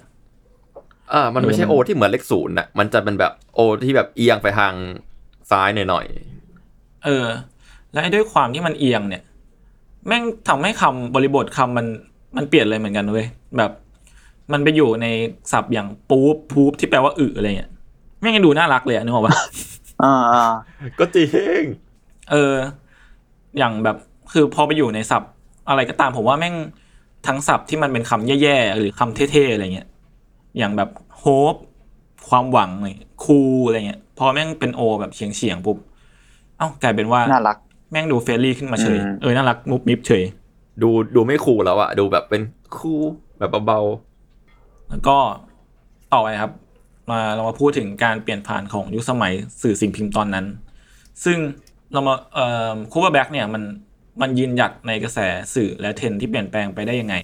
[1.12, 4.72] อ่ามันไม่ใช่เออโอที่เหมือนเลขศูนย์นะมันจะเป็นแบบโอที่แบบเอียงไปทาง
[5.50, 6.06] ซ้ายหน่อย
[7.04, 7.26] เออ
[7.92, 9.22] และไอ้ด้วยความที่มันเอียงเนี่ย
[10.06, 11.86] แม่งทำให้คำบริบทคำมัน
[12.36, 13.26] มันเปลี่ยนเลยเหมือนกันเว้ย
[13.58, 13.70] แบบ
[14.52, 15.06] มันไปอยู่ใน
[15.52, 17.70] ศัพท์อย่างปู๊บพูบที่แปลว่าอึอะไรเงี้ย
[18.20, 19.34] แม่งยังดูน่ารักเลยอะนึกออกปะ
[20.02, 21.24] อ่าอ่าๆก็จริ
[21.58, 21.60] ง
[22.30, 22.54] เออ
[23.58, 23.96] อย่างแบบ
[24.32, 25.32] คือพอไปอยู่ในศัพท์
[25.70, 26.54] อะไรก็ตามผมว่าแม่ง
[27.26, 29.88] ทั้งศัพท์ที่มันเป็นคำแย่ๆ หรือคำเท่ๆ อะไรเงี้ย
[30.58, 31.54] อย่างแบบ hope
[32.28, 32.88] ความหวังอะไร
[33.24, 35.78] cool อะไรเงี้ย พอแม่งเป็น O แบบเฉียงเฉียงๆปุ๊บ
[36.58, 37.58] เอ้ากลายเป็นว่า น่ารัก
[37.90, 40.24] แม่งดู friendly ขึ้นมาเฉยอืมเออ น่ารักมุบมิบเฉย
[40.82, 42.42] ดูดูไม่ cool แล้วอะดูแบบเป็น
[42.76, 43.02] cool
[43.38, 43.80] แบบเบา
[44.90, 45.16] แล้วก็
[46.12, 46.52] ต่อไปครับ
[47.10, 50.46] มาเรามาพูดถึงการเปลี่ยนผ่านของยุคสมัยสื่อสิ่งพิมพ์ตอนนั้น
[51.24, 51.38] ซึ่ง
[51.92, 53.62] เรามาเอ่อ Cooper Black เนี่ยมัน
[54.20, 55.18] มันยืนหยัดในกระแส
[55.54, 57.14] สื่อและเทรนด์ที่เปลี่ยนแปลงไปได้ยังไง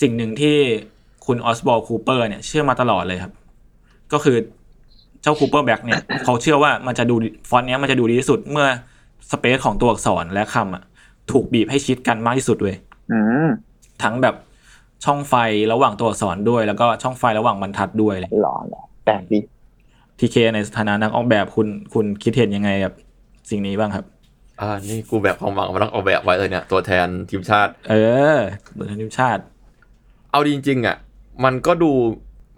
[0.00, 0.56] สิ่งหนึ่งที่
[1.26, 3.32] คุณ Oswald Cooper เนี่ยเชื่อมาตลอดเลยครับ
[4.12, 4.36] ก็คือ
[5.22, 7.14] เจ้า Cooper Black เนี่ยเขาเชื่อว่ามันจะดู
[7.48, 8.66] ฟอนต์เนี้ยมันจะดูดีที่สุดเมื่อ
[9.30, 10.82] space ของตัวอักษรและคำอะ
[11.32, 12.76] ถูกบีบให้ชิดกันมากที่สุดเว้ย
[13.12, 13.48] อืม
[14.02, 14.34] ทั้งแบบ
[15.04, 15.34] ช่องไฟ
[15.72, 19.38] ระหว่างตัวอักษรด้วย แล้วก็ช่องไฟระหว่างบรรทัดด้วยเลยเหรอเหรอแปลกดี
[20.18, 22.92] ทีเคในฐานะนักออกแบบคุณคุณคิดเห็นยังไงกับ
[23.50, 24.19] สิ่งนี้บ้างครับๆ
[24.60, 27.94] อ่านี่กูแบบความหวังมาต้องเอาแบบไว้เลยเนี่ย ตัวแทนทีมชาติ เอ
[28.36, 28.38] อ
[28.74, 29.42] เบอร์ทีมชาติ
[30.30, 30.96] เอาจริงๆอะ
[31.44, 31.90] มันก็ดู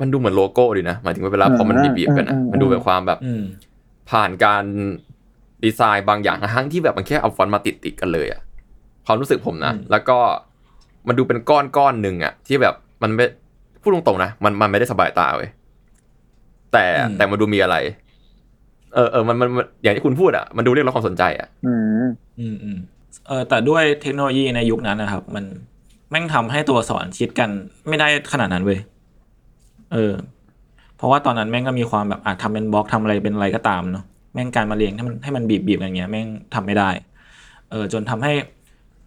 [0.01, 3.43] มันดูเหมือนโลโก้ดีนะหมายถึงว่าเวลาพอมันบีบๆกันอะมันดูแบบความแบบอืม
[4.11, 4.65] ผ่านการ
[5.65, 8.41] ดีไซน์บางอย่างทั้งที่แบบมันแค่เอาฟอนต์มาติดติดๆกันเลยอะ
[9.07, 10.19] ความรู้สึกผมนะอืมแล้วก็
[11.09, 13.25] มันดูเป็นก้อนก้อนๆหนึ่งอะที่แบบมันไม่
[13.83, 15.51] พูดตรงๆนะมันมันไม่ได้สบายตาเว้ย
[16.73, 16.85] แต่
[17.17, 17.77] แต่มันดูมีอะไร
[18.94, 22.05] เออเออมันมันมันอย่างที่คุณพูดอะมันดูเรียกร้องความสนใจอะอืม
[22.38, 22.78] อืมอืม
[23.28, 25.44] เออแต่ด้วยเทคโนโลยีในยุคนั้นนะครับ มัน
[26.11, 27.50] แม่งทำให้ตัวอักษรชิดกัน
[27.88, 28.78] ไม่ได้ขนาดนั้นเว้ย
[29.92, 30.12] เออ
[30.96, 36.90] เพราะว่าตอนนั้นแม่งก็มีความแบบอาจทำเป็นบล็อกทำอะไรเป็นอะไรก็ตามเนาะแม่งการมาเรียงให้มันให้มันบีบบีบอย่างเงี้ยแม่งทำไม่ได้
[37.70, 38.33] เออจนทำให้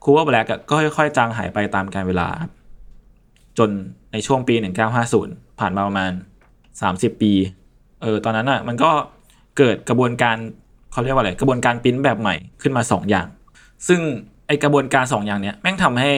[0.03, 2.51] Cooper Black ก็ค่อยๆ จางหายไปตามกาลเวลาครับ
[3.57, 3.69] จน
[4.11, 4.55] ในช่วงปี
[5.07, 6.11] 1950 ผ่านมาประมาณ
[6.65, 7.31] 30 ปี
[8.01, 8.91] เออ ตอนนั้นอะ มันก็
[9.57, 10.37] เกิดกระบวนการ
[10.91, 13.27] เขาเรียกว่าอะไรกระบวนการปริ้นแบบใหม่ขึ้นมา 2 อย่าง
[13.87, 14.01] ซึ่ง
[14.47, 16.11] ไอกระบวนการ 2 อย่างเนี้ยแม่งทำให้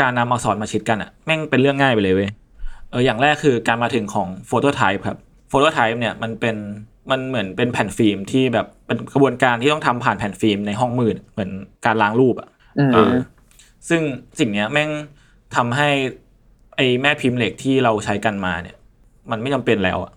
[0.00, 2.30] การนำอักษรมาชิดกันอะแม่งเป็นเรื่องง่ายไปเลยเว้ย
[2.90, 6.56] เอออย่างแรกคือการมาถึงของ phototype ครับ phototype เนี่ยมันเป็น
[7.10, 11.50] มันเหมือนเป็นแผ่นฟิล์มที่แบบเป็นกระบวนการที่ต้องทำผ่านแผ่นฟิล์มในห้องมืดเหมือน
[11.86, 13.12] การล้างรูปอะอืมเออ
[13.88, 14.02] ซึ่ง
[14.38, 14.90] สิ่งเนี้ยแม่ง
[15.56, 15.88] ทำให้
[16.76, 18.76] ไอ้แม่พิมพ์เหล็กที่เราใช้กันมาเนี่ย
[19.30, 20.12] มันไม่จำเป็นแล้วอะ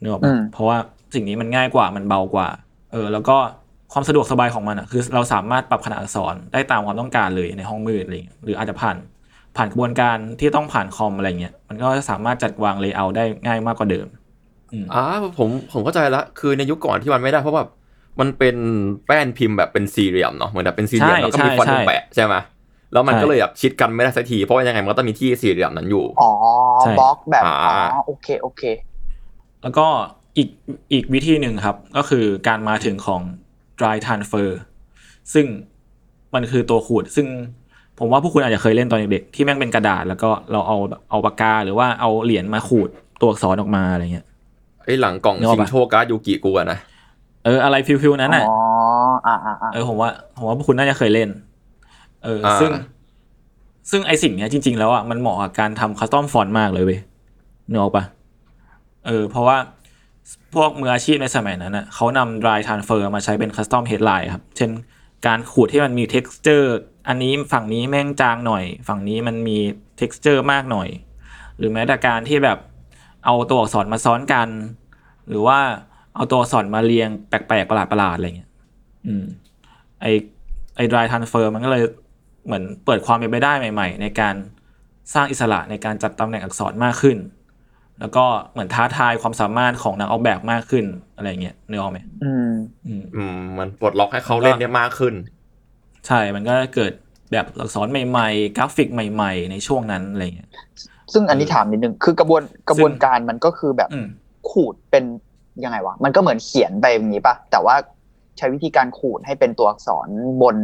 [0.00, 0.78] นึกออกปะเพราะว่า
[1.14, 2.48] สิ่งนี้มันง่ายกว่ามันเบากว่า
[2.92, 3.36] เออแล้วก็
[3.92, 8.96] ความสะดวกสบายของมันอะคือเราสามารถปรับขนาดอักษรได้ตามความต้องการเลยในห้องมืดอะไรเงี้ยหรืออาจจะผ่าน
[9.56, 14.06] ผ่านกระบวนการที่ต้องผ่านคอมอะไรเงี้ยมันก็สามารถจัดวางเลเยอร์ได้ง่ายมากกว่าเดิม
[14.94, 15.02] อ่า
[15.38, 17.64] ผมผมเข้าใจละคือในยุคก่อนที่มันไม่ได้เพราะว่า
[18.20, 18.56] มันเป็น
[19.06, 22.34] แป้นพิมพ์แบบเป็นสี่เหลี่ยมเนาะเหมือนแบบเป็นสี่เหลี่ยมใช่แล้วก็มีฟอนต์ใช่แปะใช่ไหม
[22.92, 26.30] แล้วมันใช่ก็เลยแบบชิดกันไม่ได้สักทีเพราะว่ายังไงมันก็ต้องมีที่สี่เหลี่ยมนั้นอยู่อ๋อ
[26.82, 28.62] ใช่บล็อกแบบอ่าอ๋อโอเคโอเค
[29.62, 29.86] แล้วก็
[30.36, 30.48] อีก
[30.92, 33.20] อีกวิธีหนึ่งครับ ก็คือการมาถึงของ
[33.78, 34.48] dry transfer
[35.34, 35.46] ซึ่ง
[36.34, 37.26] มันคือตัวขูด ซึ่ง
[37.98, 40.78] ผมว่าพวกคุณอาจจะเคยเล่นตอนเด็กๆที่แม่งเป็นกระดาษ แล้วก็เราเอา
[41.10, 42.88] เอาปากกาหรือว่าเอาเหรียญมาขูด
[43.20, 44.26] ตัวอักษรออกมาอะไรเงี้ย
[44.84, 46.78] ไอ้หลังกล่องนึกออกชิงปะโชการ์ดยูกิกูอะนะ
[47.44, 48.56] เอออะไรฟิลๆนั้นน่ะอ๋อ
[49.26, 51.28] อ่าอ่าอ่าเออผมว่าผมว่าพวกคุณน่าจะเคยเล่น
[52.24, 52.70] เอออ่าซึ่ง
[53.90, 57.00] ซึ่งไอสิ่งเนี้ยจริง ๆ แล้วอะมันเหมาะกับการทำ custom font มากเลยเว้ย
[57.68, 58.04] นึกออกปะ
[59.06, 59.56] เออเพราะว่า
[60.54, 64.70] พวกมืออาชีพในสมัยนั้นอะเขานำ dry transfer มาใช้เป็น custom headline ครับ เช่น
[65.26, 66.66] การขูดที่มันมี texture
[67.08, 69.58] อันนี้ฝั่งนี้แม่งจางหน่อย ฝั่งนี้มันมี
[70.00, 70.88] texture มากหน่อย
[71.58, 72.58] หรือแม้แต่การที่แบบ
[73.24, 74.48] เอาตัวอักษรมาซ้อนกัน
[75.28, 75.58] หรือว่า
[76.14, 78.50] เอาตัวอักษรมาเรียงแปลกๆ ประหลาดๆ อะไรเงี้ย
[79.06, 79.24] อืม
[80.00, 80.06] ไอ
[80.76, 81.82] ไอ dry transfer มันก็เลย
[82.46, 84.34] เหมือนเปิดความเป็นไปได้ใหม่ ๆ ในการ
[85.14, 87.16] สร้างอิสระในการจัดตำแหน่งอักษรมากขึ้น
[88.00, 90.84] แล้วก็เหมือนท้าทายความสามารถของนักออกแบบมากขึ้น
[91.16, 92.50] อะไรเงี้ยนึกออกไหมอืม
[92.86, 95.14] อืมอืมมันปลดล็อกให้เขาเล่นได้มากขึ้น
[96.06, 96.92] ใช่มันก็เกิด
[97.32, 100.50] แบบอักษรใหม่ๆ กราฟิกใหม่ ๆ ในช่วงนั้นอะไรเงี้ย
[101.12, 104.08] ซึ่งอันนี้ถามนิดนึงคือกระบวนกระบวนการมันก็คือแบบอืม
[104.50, 105.04] ขูดเป็น
[105.64, 107.74] ยังไงวะมันก็เหมือนเขียนไปอย่างนี้ปะแต่ว่า
[108.38, 110.08] ใช้วิธีการขูดให้เป็นตัวอักษร
[110.42, 110.56] บน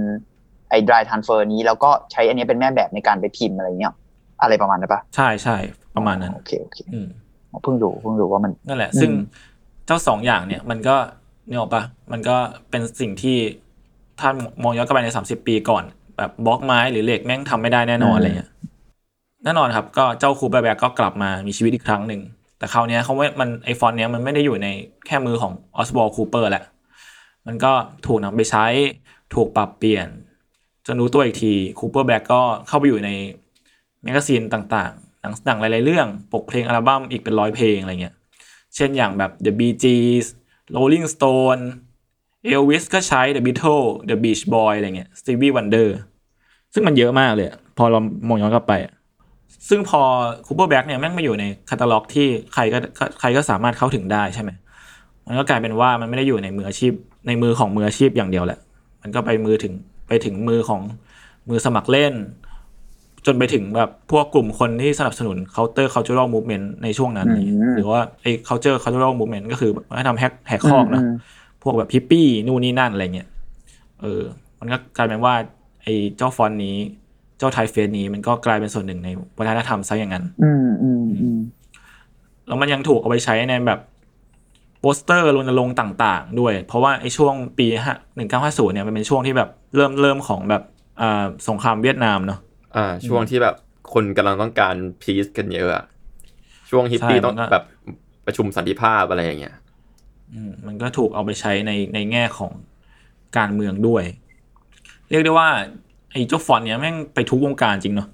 [0.70, 3.94] ไอ้ dry transfer นี้แล้วก็ใช้อันนี้เป็นแม่แบบในการไปพิมพ์อะไรเงี้ย
[4.42, 5.56] อะไรประมาณนั้นปะใช่ใช่
[5.96, 7.08] ประมาณนั้นโอเคโอเคอืม
[7.62, 9.50] เพิ่งรู้เพิ่งรู้ว่ามันนั่นแหละ ซึ่งอืม
[9.86, 10.96] เจ้าสองอย่างเนี่ย มันก็
[11.46, 12.36] เนี่ยออกปะมันก็
[12.70, 13.36] เป็นสิ่งที่
[14.20, 14.28] ถ้า
[14.62, 15.84] มองย้อนกลับไปในสามสิบปีก่อน
[16.16, 18.50] แบบบล็อกไม้หรือเหล็กแม่งทำไม่ได้แน่นอนอะไรเงี้ย
[19.44, 22.20] แน่นอนครับ ก็เจ้า Cooper Black ก็กลับมามีชีวิตอีกครั้งหนึ่ง
[22.58, 24.68] แต่คราวเนี้ยเขาไม่มันไอฟอนต์เนี้ยมันไม่ได้อยู่ใน
[25.06, 26.64] แค่มือของ Oswald Cooper แหละ
[27.46, 27.72] มันก็
[28.06, 28.64] ถูกนำไปใช้
[29.34, 30.08] ถูกปรับเปลี่ยน
[30.86, 33.10] จนรู้ตัวอีกที Cooper Black ก็เข้าไปอยู่ใน
[34.02, 38.14] แมกกาซีนต่างๆ หนังหนังหลาย ๆ เรื่อง ปกเพลงอัลบั้มอีกเป็นร้อยเพลงอะไรเงี้ย
[38.74, 40.26] เช่นอย่างแบบ The Bee Gees
[40.76, 41.62] Rolling Stone
[42.52, 45.88] Elvis ก็ใช้ The Beatles The Beach Boys อะไรเงี้ย Stevie Wonder
[46.72, 48.72] ซึ่งมันเยอะมากเลย พอเรามองย้อนกลับไป
[49.68, 50.00] ซึ่งพอ
[50.46, 52.78] Cooper Black เนี่ยแม่งมาอยู่ใน catalog ที่ใครก็
[53.20, 54.50] ใครก็สามารถเข้าถึงได้ใช่ไหม
[55.26, 56.92] มันก็กลายเป็นว่ามันไม่ได้อยู่ในมืออาชีพ
[57.26, 58.58] ในมือของมืออาชีพอย่างเดียวแหละ
[59.02, 59.72] มันก็ไปมือถึง
[60.08, 60.80] ไปถึงมือของ
[61.48, 62.12] มือสมัครเล่น
[63.26, 67.34] จนไปถึงแบบพวกกลุ่มคนที่สนับสนุน counter cultural movement ในช่วงนั้นอื
[67.70, 71.14] มหรือว่าไอ้ counter cultural movement ก็คือให้ทำแฮกแหกคอกเนอะอืม
[71.62, 73.28] พวกแบบฮิปปี้นู่นนี่นั่นอะไรเงี้ย
[74.02, 74.22] เออ
[74.60, 75.34] มันก็กลายเป็นว่า
[75.82, 76.76] ไอ้เจ้าฟอนต์นี้
[77.38, 79.08] เจ้า typeface นี้มันก็กลายเป็นส่วนหนึ่งใน
[79.38, 81.38] วัฒนธรรมซะอย่างนั้นอืมอืมอืม
[82.46, 83.80] แล้วมันยังถูกเอาไปใช้ในแบบ
[84.80, 87.66] โปสเตอร์รณรงค์ต่าง ๆ ด้วย เพราะว่าไอ้ช่วงปี
[88.16, 90.62] หนึ่งเก้าห้าศูนย์เนี่ยมันเป็นช่วงที่แบบเริ่มเริ่มของแบบ
[91.00, 92.40] อ่าสงครามเวียดนามเนาะ
[92.76, 93.54] อ่า ช่วงที่แบบ
[93.92, 95.84] คนกำลังต้องการ peace กันเยอะอะ
[96.70, 97.64] ช่วงฮิปปี้ใช่ต้องมันก็แบบ
[98.26, 99.54] ประชุมสันติภาพอะไรอย่างเงี้ย
[100.32, 102.52] อืมมันก็ถูกเอาไปใช้ในในแง่ของ
[103.36, 104.04] การเมืองด้วย
[105.10, 105.48] เรียกได้ว่า
[106.12, 108.08] ไอ้เจ้าฟอนต์เนี้ยแม่งไปทุกวงการจริงเนาะ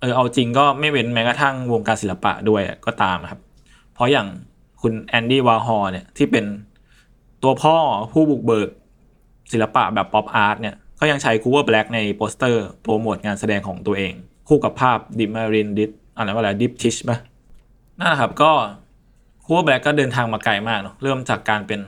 [0.00, 3.40] เออเอาจริงก็ไม่เว้นแม้กระทั่งวงการศิลปะด้วยก็ตามครับ
[3.94, 4.26] เพราะอย่าง
[4.82, 6.44] คุณ Andy Warhol เนี่ยที่เป็น
[7.42, 7.76] ตัวพ่อ
[8.12, 8.68] ผู้บุกเบิก
[9.52, 14.12] ศิลปะแบบ pop art เนี่ย ก็ยังใช้ Cooper Black ในโปสเตอร์โปรโมทงานแสดงของตัวเอง
[14.48, 17.18] คู่กับภาพ the Marilyn Diptych อะไรว่าอะไร Diptych ปะ
[17.98, 18.52] นั่นแหละครับก็
[19.44, 21.80] Cooper Black ก็เดินทางมาไกลมากเนาะเริ่มจากการเป็น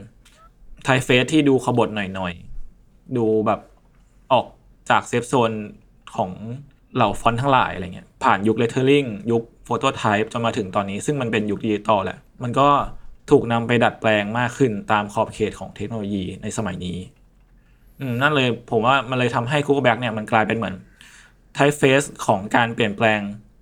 [0.83, 3.59] typeface ที่ดูขบถหน่อยๆ ดูแบบ
[4.31, 4.45] ออก
[4.89, 5.51] จาก safe zone
[6.15, 6.31] ของ
[6.95, 12.67] เหล่าฟอนต์ทั้งหลายอะไรเงี้ยผ่านยุค lettering ยุค phototype จนมาถึงตอนนี้ซึ่งมันเป็นยุคดิจิตอลแหละ มันก็
[13.31, 16.97] ถูกนำไปดัดแปลงมากขึ้นตามขอบเขตของเทคโนโลยีในสมัยนี้
[18.21, 20.75] นั่นเลยผมว่ามันเลยทำให้ Cooper Black เนี่ยมันกลายเป็นเหมือน
[21.53, 23.19] typeface ของการเปลี่ยนแปลง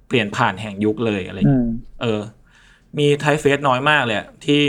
[0.08, 1.69] เปลี่ยนผ่านแห่งยุคเลยอะไรอย่างอืเงี้ยม
[2.02, 2.19] เออ
[2.98, 4.62] มี typeface น้อยมากเลยอะที่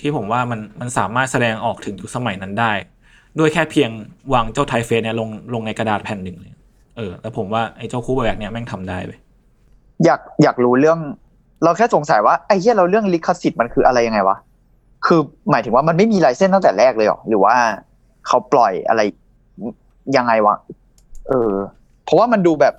[0.00, 2.72] ที่ผมว่ามันมันสามารถแสดงออกถึงยุคสมัยนั้นได้
[3.38, 3.90] ด้วยแค่เพียง
[4.32, 6.52] วางเจ้า typeface เนี่ยลงลงในกระดาษแผ่นหนึ่งเลย
[6.96, 9.12] เออ แล้วผมว่าไอ้เจ้า Cooper Black เนี่ยแม่งทำได้ไป
[10.04, 10.98] อยากอยากรู้เรื่อง
[11.64, 14.36] เราแค่สงสัยว่าไอ้เหี้ยเราเรื่องลิขสิทธิ์มันคืออะไรยังไงวะ
[15.06, 15.20] คือ
[15.50, 17.54] หมายถึงว่ามันไม่มีลายเส้นตั้งแต่แรกเลยเหรอหรือว่า
[18.26, 19.00] เขาปล่อยอะไร
[20.16, 20.56] ยังไงวะ
[21.28, 21.52] เออ
[22.04, 22.74] เพราะว่ามันดูแบบ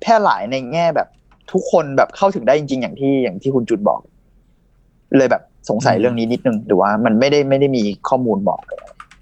[0.00, 1.08] แพร่หลายในแง่แบบ
[1.52, 4.00] ทุกคนแบบเข้าถึงได้จริง ๆ อย่างที่อย่างที่คุณจุดบอก
[5.16, 8.78] เลยแบบสงสัยอืมเรื่องนี้นิดนึงหรือว่ามันไม่ได้ไม่ได้มีข้อมูลบอกเลย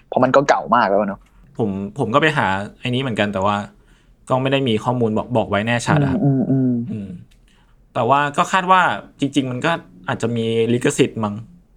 [0.08, 1.20] เพราะมันก็เก่ามากแล้วเนาะ
[1.58, 2.46] ผมผมก็ไปหา
[2.80, 3.56] ไอ้นี้เหมือนกันแต่ว่า
[4.28, 7.08] ก็ไม่ได้มีข้อมูลบอกบอกไว้แน่ชัดอะครับอืมอืมอืม
[7.94, 8.80] แต่ว่าก็คาดว่า
[9.20, 9.72] จริง ๆ มันก็
[10.08, 11.34] อาจจะมีลิขสิทธิ์มั้ง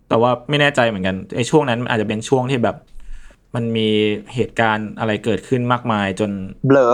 [0.09, 2.75] แต่ว่าไม่แน่ใจเหมือนกันไอ้ช่วงนั้นอาจจะเป็นช่วงที่แบบ
[3.57, 3.89] มันมี
[4.35, 6.31] เหตุการณ์อะไรเกิดขึ้นมากมายจน
[6.67, 6.87] เบลอ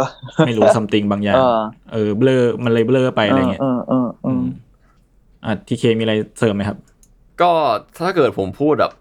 [0.46, 1.60] ไม่รู้ซัมติงบางอย่าง เออ
[1.94, 4.44] เออเบลอมันเลยเบลอไปอะไรเงี้ยเออเออเออม
[5.46, 6.78] อะทีเคมีอะไรเสริมไหมครับ
[7.42, 7.52] ก็
[8.06, 8.92] ถ้าเกิดผมพูดแบบ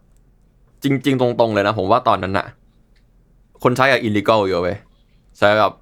[0.82, 2.46] จริง ๆ ตรง ๆ เลยนะ ผมว่าตอนนั้นน่ะ
[3.62, 4.76] คนใช้กับอินลิก a l เยอะเว้ย
[5.38, 5.72] ใช้แบบ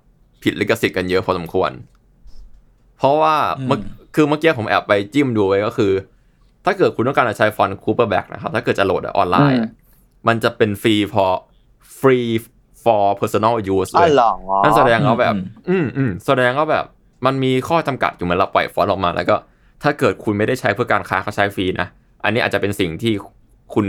[0.43, 1.71] ผิดลิขสิทธิ์กันเยอะพอสมควร
[2.99, 3.35] เพราะว่า
[3.66, 5.93] เมื่ออืมคือเมื่อกี้ผมแอบไปจิ้มดูไว้ก็คือ
[6.64, 9.71] ถ้าเกิดคุณต้องการจะใช้ฟอนต์ Cooper Black นะครับ ถ้าเกิดจะโหลดออนไลน์อะ
[10.29, 11.25] มันจะเป็นฟรีพอ
[11.99, 12.19] ฟรี
[12.83, 14.31] for personal use อ๋เลอยเหรอ
[14.64, 16.85] นั่นแสดงว่าแบบอืมอืมอืมแสดงว่าแบบ
[17.27, 19.37] มันมีข้อจำกัดอยู่เหมือนเราปล่อยฟอนต์ออกมา แล้วก็
[19.83, 21.88] ถ้าเกิดคุณไม่ได้ใช้เพื่อการค้าเขาใช้ฟรีนะ
[22.25, 23.12] อันนี้อาจจะเป็นสิ่งที่
[23.75, 23.87] คุณ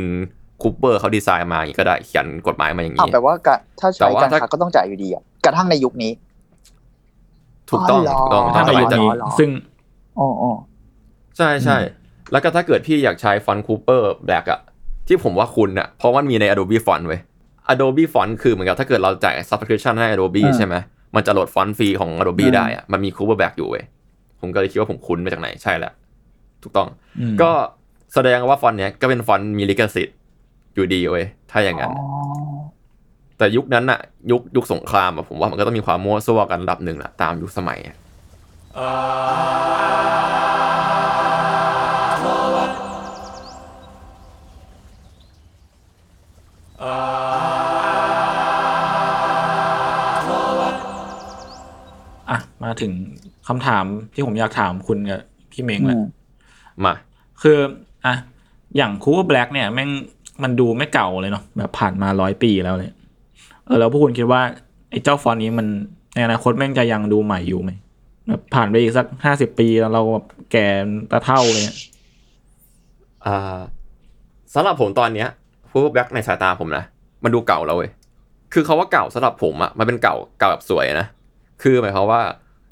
[0.61, 6.11] คูเปอร์เขาดีไซน์มาอย่างนี้ก็ได้เขียนกฎหมายมาอย่างอ้าวนี้แปลว่าการถ้าแต่ใช้ว่าการถ้าค้าก็ต้องจ่ายอยู่ดีอะกระทั่งในยุคนี้
[7.69, 9.49] ถูกต้องอ๋อถูกต้องอ๋อถ้าในยุคนี้อ๋อซึ่ง
[10.19, 10.51] อ๋ออ๋อ
[11.37, 11.77] ใช่ใช่
[12.31, 14.59] แล้วก็ถ้าเกิดพี่อยากใช้ฟอนต์ Cooper Black อะ
[15.07, 17.21] ที่ผมว่าคุณอะเพราะมันมีใน Adobe Fonts เว้ย
[17.71, 20.75] Adobe Fonts คือเหมือนกับถ้าเกิดเราจ่าย subscription ให้ Adobe อืมใช่ไหม
[21.15, 23.83] มันจะโหลดฟอนต์ฟรีของ Adobe อืมได้อะมันมี Cooper Black อยู่เว้ย
[24.41, 25.91] ผมก็เลยคิดว่าผมคุ้นมาจากไหนใช่แหละ
[26.63, 26.87] ถูกต้อง
[27.19, 27.51] อืมก็
[28.13, 30.17] แสดงว่าฟอนต์เนี้ยก็เป็นฟอนต์มีลิขสิทธิ์
[30.73, 32.07] อยู่ดีเว้ยถ้าอย่างนั้นอ๋อ
[33.37, 33.99] แต่ยุคนั้นอะ
[34.31, 37.95] ยุคยุคสงครามอะผมว่ามันก็ต้องมีความมั่วซั่วกันระดับหนึ่งแหละตามยุคสมัยอะ
[52.81, 52.91] ถึง
[53.47, 56.93] คำถามที่ผมอยากถามคุณกับพี่เมงอืแหละมมา
[57.41, 57.57] คือ
[58.05, 58.15] อะ
[58.77, 59.89] อย่าง Cooper Black เนี่ยแม่ง
[60.43, 62.91] มันดูไม่เก่าเลยเนาะแบบผ่านมาร้อยปีแล้วเลย
[63.65, 64.41] เออแล้วพวกคุณคิดว่า
[64.91, 65.67] ไอ้เจ้าฟอนต์นี้มัน
[66.13, 67.71] ในอนาคตแม่งจะยังดูใหม่อยู่ไหม
[68.27, 70.67] แบบผ่านไปอีกสักห้าสิบปีแล้วเราแบบแก่
[71.11, 71.77] ตาเฒ่าเลยเนี่ย
[73.25, 73.59] อ่า
[74.53, 75.27] สำหรับผมตอนเนี้ย
[75.69, 76.83] Cooper Black ในสายตาผมนะ
[77.23, 77.89] มันดูเก่าแล้วเว้ย
[78.53, 81.07] คือเขาว่าเก่าสำหรับผมอะมันเป็นเก่าเก่าแบบสวยนะ
[81.61, 82.21] คือหมายความว่า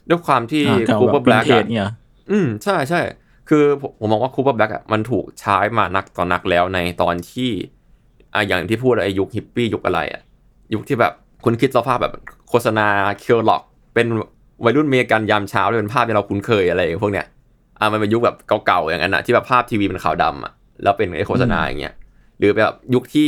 [0.10, 1.92] ด้วยความที่อ่า Cooper Black เก่าแบบร์วิแบล็นเทจอะเนี่ยเหรอ
[2.32, 3.02] อืมใช่ใช่
[3.50, 7.50] คือผมผมมองว่า Cooper Black อะมันถูกใช้มานักต่อนักแล้วในตอนที่
[8.34, 10.22] อะอย่างที่พูดไอ้ยุคฮิปปี้ยุคอะไรอะ
[10.74, 11.14] ยุคที่แบบ
[11.46, 12.14] คุณคิดสภาพแบบ
[12.50, 12.88] โฆษณา
[13.20, 13.62] Kellogg
[13.94, 14.08] เป็น
[14.66, 17.26] วัยรุ่นเมกันยามเช้าที่เป็นภาพที่เราคุ้นเคยอะไรพวกเนี้ย
[17.80, 21.94] อะมันเป็นยุคแบบเก่าๆอย่างนั้นอะที่แบบภาพทีวีเป็นขาวดำอะแล้วเป็นไอ้โฆษณาอย่างเงี้ย
[22.40, 23.26] หรือแบบยุคที่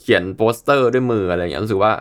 [0.00, 1.92] เขียนโปสเตอร์ด้วยมืออะไรอย่างเงี้ยรู้สึกว่า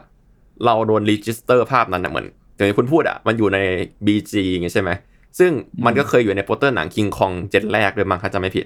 [0.66, 2.28] เราโดน register ภาพนั้นอะเหมือน
[2.60, 3.60] อย่างที่คุณพูดอะมันอยู่ใน
[4.06, 4.92] BG อย่างเงี้ยใช่ไหม
[5.40, 5.52] ซึ่ง
[5.86, 8.66] มันก็เคยอยู่ในโปสเตอร์หนัง King Kong เจนแรกด้วยมั้งถ้าจำไม่ผิด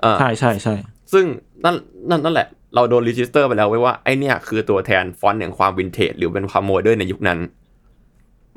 [0.00, 0.74] เออใช่ใช่ใช่
[1.12, 1.24] ซึ่ง
[1.64, 1.76] นั่น
[2.10, 7.38] นั่นนั่นแหละเราโดน register ไปแล้วไว้ว่าไอเนี่ยคือตัวแทนฟอนต์แห่งความวินเทจหรือเป็นความ modern ในยุคนั้น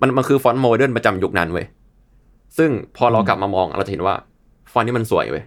[0.01, 1.65] มันมันคือฟอนต์ modern ประจำยุคนั้นเว้ย
[2.57, 4.15] ซึ่งพอเรากลับมามองเราจะเห็นว่า
[4.71, 5.43] ฟอนต์นี้มันสวยเว้ย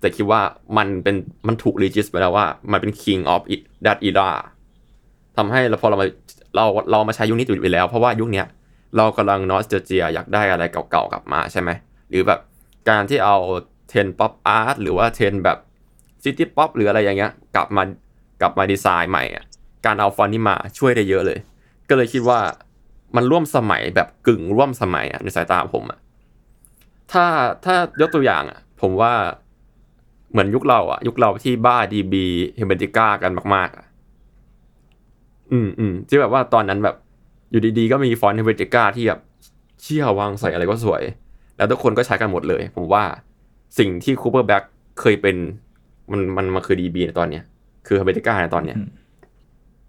[0.00, 0.40] แต่คิดว่า
[0.76, 4.28] มันเป็นมันถูก regis ไปแล้วว่ามันเป็น king of it- that era
[5.36, 6.06] ทำให้เราพอเรามา
[6.56, 8.46] เราเรามาใช้ยุคนี้อยู่แล้ว เพราะว่ายุคเนี้ย
[8.96, 11.70] เรากำลัง nostalgia อยากได้อะไรเก่าๆกลับมาใช่ไหม
[12.08, 12.40] หรือแบบ
[12.88, 13.36] การที่เอา
[13.88, 15.58] trend pop art หรือว่าเทรนแบบ
[16.24, 17.82] city pop หรืออะไรอย่างเงี้ย กลับมา
[18.40, 19.44] กลับมาดีไซน์ใหม่อะ
[19.86, 21.38] การเอาฟอนต์นี้มาช่วยได้เยอะเลย
[21.88, 22.40] ก็เลยคิดว่า
[23.16, 25.98] มันร่วมสมัยแบบกึ่งร่วมสมัยอะในสายตาผมอะ
[27.12, 27.24] ถ้า
[27.64, 29.12] ถ้ายกตัวอย่างอะผมว่า
[30.30, 33.86] เหมือนยุคเราอะ ยุคเราที่บ้า DB Helvethaica กันมากๆอะ
[35.52, 36.96] อืมอืมที่แบบว่าตอนนั้นแบบ
[37.52, 39.20] อยู่ดีๆ ก็มีฟอนต์ Helvetica ที่แบบ
[39.82, 41.02] เชี่ยวางใส่อะไรก็สวย
[41.56, 43.04] แล้วทุกคนก็ใช้กันหมดเลย ผมว่า
[43.78, 44.62] สิ่งที่ Cooper Black
[45.00, 45.36] เคยเป็น
[46.10, 47.44] มันมันมันคือ DB ในตอนเนี้ย
[47.86, 48.88] คือเฮเบติก้าในตอนเนี้ยอืม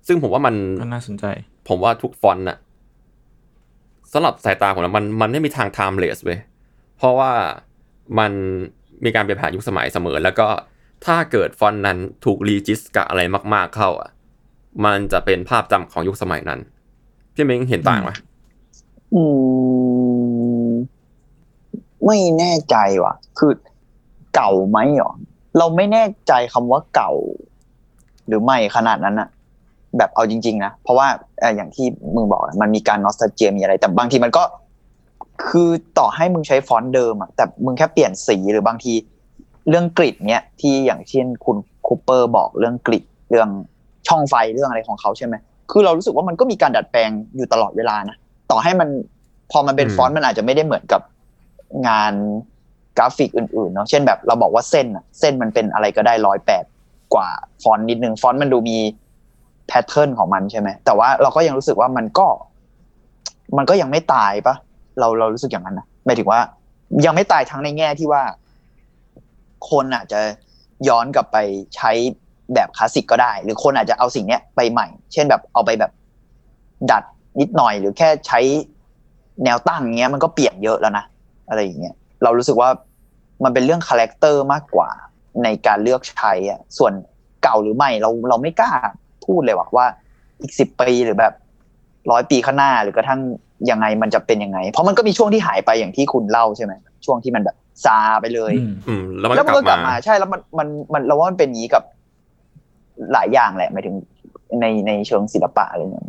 [0.08, 1.26] ซึ่งผมว่ามันก็น่าสนใจ
[1.68, 2.58] ผมว่าทุกฟอนต์น่ะ
[4.14, 6.40] สำหรับสายตาผมนะมันมันไม่มีทาง timeless เว้ย
[6.98, 7.32] เพราะว่า
[8.20, 8.32] มัน
[9.04, 10.48] มีการเปลี่ยนผ่านยุคสมัยเสมอ แล้วก็
[11.06, 13.22] ถ้าเกิดฟอนต์นั้นถูกรีจิสกับอะไร
[13.54, 14.10] มาก ๆเข้าอะ
[14.86, 16.60] มันจะเป็นภาพจำของยุคสมัยนั้น
[17.34, 18.12] พี่เม้งเห็นต่างไหม
[19.14, 19.24] อื
[20.68, 20.72] ม
[22.06, 23.52] ไม่แน่ใจว่ะ คือ
[24.36, 25.12] เก่าไหมหรอ
[25.58, 27.12] เราไม่แน่ใจคำว่าเก่า
[28.28, 29.30] หรือไม่ขนาดนั้นอะ
[29.98, 31.08] แบบเอาจริง ๆ นะ เพราะว่า
[31.42, 34.44] ออย่างที่มึงบอกมันมีการนอสตาเจียมีอะไร แต่บางทีมันก็
[35.48, 35.70] คือ
[36.00, 38.94] ต่อให้มึงใช้ฟอนต์เดิมอะแต่มึงแค่เปลี่ยนสีหรือบางที
[39.70, 43.50] เรื่องกริดเนี้ยที่อย่างเช่นคุณคูเปอร์บอกเรื่องกริดเรื่อง
[44.08, 45.36] ช่องไฟเรื่องอะไรของเขาใช่ไหม
[45.72, 48.18] คือเรารู้สึกว่ามันก็มีการดัดแปลงอยู่ตลอดเวลานะ
[48.52, 48.90] ต่อให้มัน
[49.52, 51.02] พอมันเป็นอืมฟอนต์มันอาจจะไม่ได้เหมือนกับ
[51.88, 52.14] งาน
[52.98, 56.64] กราฟิกอื่นๆเนาะเช่นแบบเราบอกว่าเส้นอะเส้นมันเป็นอะไรก็ได้ร้อยแปด
[57.14, 57.30] กว่า
[57.64, 58.78] ฟอนต์นิดนึงฟอนต์มันดูมี
[59.68, 62.28] pattern ของมันใช่ไหมแต่ว่าเราก็ยังรู้สึกว่ามันก็
[63.58, 64.56] มันก็ยังไม่ตายปะ
[65.00, 66.40] เราเรารู้สึกอย่างนั้นนะหมายถึงว่า
[67.06, 68.24] ยังไม่ตายทั้งในแง่ที่ว่า
[69.70, 70.22] คนอาจจะ
[70.88, 71.38] ย้อนกลับไป
[71.76, 71.92] ใช้
[72.56, 75.92] แบบคลาสสิกก็ได้ หรือคนอาจจะเอาสิ่งเนี้ยไปใหม่ เช่นแบบเอาไปแบบ
[76.92, 77.04] ดัด
[77.40, 78.40] นิดหน่อยหรือแค่ใช้
[79.44, 81.06] แนวตั้งเงี้ยมันก็เปลี่ยนเยอะแล้วนะ
[81.50, 82.70] อะไรอย่างเงี้ยเรารู้สึกว่า
[83.44, 84.90] มันเป็นเรื่อง character มากกว่า
[85.44, 86.94] ในการเลือกใช้อะส่วน
[87.44, 88.72] เก่าหรือไม่เราเราไม่กล้า
[89.26, 89.86] พูดเลยว่าว่า
[90.42, 91.34] อีกสิบปีหรือแบบ
[92.12, 93.20] ร้อยปีข้างหน้าหรือกระทั่ง
[93.70, 96.74] ยังไงมันจะเป็นยังไง เพราะมันก็มีช่วงที่หายไปอย่างที่คุณเล่าใช่ไหม
[97.06, 101.84] ช่วงที่มันแบบซาไปเลยอืมอืมแล้วมันแล้วก็มันกก็กลัลับบมามาใช่แล้วมันมันมันเราว่ามันเป็นอย่างนี้กับ
[103.14, 103.96] หลายอย่างแหละหมายถึง
[104.62, 106.06] ในในเชิงศิลปะอะไรเนี่ย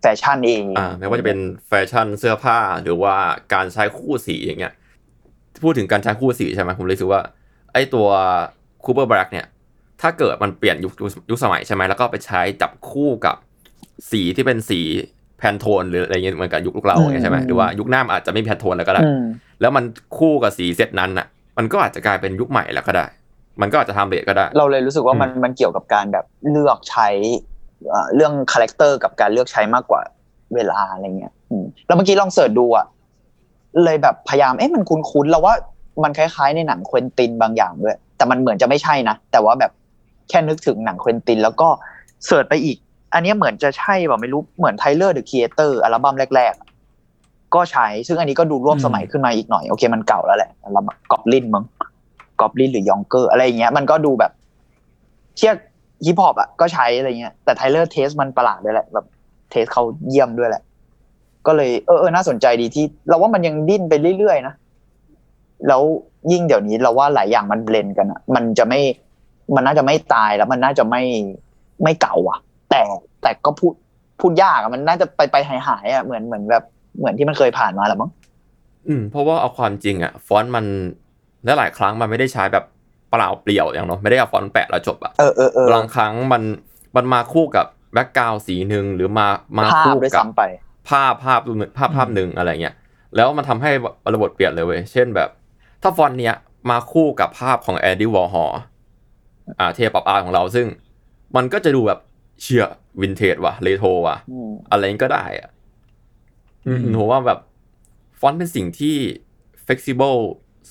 [0.00, 3.14] แฟชั่นเองอ่าไม่ว่าจะเป็นแฟชั่นเสื้อผ้าหรือว่า
[3.54, 4.72] การใช้คู่สีอย่างเงี้ย
[5.64, 7.20] พูดถึงการใช้คู่สีใช่ไหมผมเลยรู้สึกว่า
[7.72, 8.08] ไอ้ตัว
[8.84, 9.46] Cooper Black เนี่ย
[10.00, 10.92] ถ้าเกิดมันเปลี่ยนยุค
[11.30, 13.36] ยุคสมัยใช่ไหมแล้วก็ไปใช้จับคู่กับ
[14.10, 14.80] สีที่เป็นสี
[15.38, 19.22] Pantone หรืออะไรเงี้ยเหมือนกับยุคเราอย่างเงี้ยใช่ไหมหรือว่ายุคหน้ามันอาจจะไม่มี Pantone แล้วก็ได้อืม
[19.60, 19.84] แล้วมัน
[20.18, 21.26] คู่กับสีเซตนั้นอะ
[21.58, 23.06] มันก็อาจจะกลายเป็นยุคใหม่แล้วก็ได้
[23.60, 27.08] มันก็อาจจะทำเลทก็ได้ เราเลยรู้สึกว่ามันมันเกี่ยวกับการแบบเลือกใช้
[27.88, 30.00] เอ่อเรื่อง character กับการเลือกใช้มากกว่า
[30.54, 32.86] เวลาอะไรเงี้ยอืมแล้วเมื่อกี้ลอง search ดูอะ
[33.84, 35.54] เลยแบบพยายามเอ๊ะมันคุ้นๆเราว่า
[36.04, 39.72] มันคล้ายๆในหนัง Quentin บางอย่างด้วย แต่มันเหมือนจะไม่ใช่นะแต่ว่าแบบ
[40.28, 41.68] แค่นึกถึงหนัง Quentin แล้วก็
[42.26, 42.76] search ไปอีก
[43.14, 46.68] อันเนี้ยเหมือนจะใช่แบบไม่รู้เหมือน Tyler, the Creator อัลบั้มแรกๆอะ
[47.54, 51.64] ก็ใช้ซึ่งอันนี้ก็ดูร่วมสมัยขึ้นมาอีกหน่อยโอเคมันเก่าแล้วแหละอัลบั้มกอบลินมั้ง
[52.42, 54.32] กอบลินหรือ Yonkers อะไรอย่างเงี้ยมันก็ดูแบบ
[55.36, 55.56] เทียบ
[56.04, 59.06] ฮิปฮอปอะก็ใช้อะไรเงี้ยแต่ Tyler taste มันประหลาดด้วยแหละแบบ
[59.50, 60.62] taste เขาเยี่ยมด้วยแหละ
[61.46, 64.54] ก็เลยเออเออน่าสนใจดีที่ เราว่ามันยังดิ้นไปเรื่อยๆนะ
[65.68, 65.82] แล้ว
[66.32, 68.80] ยิ่งเดี๋ยวนี้เราว่าหลายอย่างมัน blend กันอะ มันจะไม่
[69.54, 71.02] มันน่าจะไม่ตายแล้วมันน่าจะไม่
[71.82, 72.38] ไม่เก่าอะ
[72.70, 72.80] แต่
[73.22, 73.72] แต่ก็พูด
[74.20, 76.64] พูดยากอะมันน่าจะไปไปหายหายอะเหมือนเหมือนแบบ
[76.98, 78.10] เหมือนที่มันเคยผ่านมาแหละมั้ง
[78.88, 80.66] อืมเพราะว่าเอาความจริงอะฟอนต์มัน
[81.44, 82.64] และหลายครั้งมันไม่ได้ใช้แบบ
[83.10, 86.42] เปล่าเปลี่ยวอย่างเนาะไม่ได้เอาฟอนต์แปะแล้วจบอะเออเออเออบางครั้งมัน
[86.96, 89.26] มันมาคู่กับ background สีหนึ่งหรือมา
[89.58, 90.42] มาภาพคู่ด้วยกับซ้ำไป
[90.90, 92.74] ภาพภาพหนึ่งภาพภาพหนึ่งอะไรเงี้ย
[93.16, 93.70] แล้วมันทำให้
[94.14, 95.28] ระบบเปลี่ยนเลยเว้ยเช่นแบบ
[95.82, 96.34] ถ้าฟอนต์เนี้ย
[96.70, 98.52] มาคู่กับภาพของ Andy Warhol
[99.58, 100.66] อ่าเทป pop art ของเราซึ่ง
[101.36, 102.00] มันก็จะดูแบบ
[102.40, 102.66] เชี่ย
[103.00, 105.50] วินเทจว่ะเรโทรว่ะอืมอะไรก็ได้อะ
[106.66, 107.38] อืมผมว่าแบบ
[108.20, 108.96] ฟอนต์เป็นสิ่งที่
[109.66, 110.20] flexible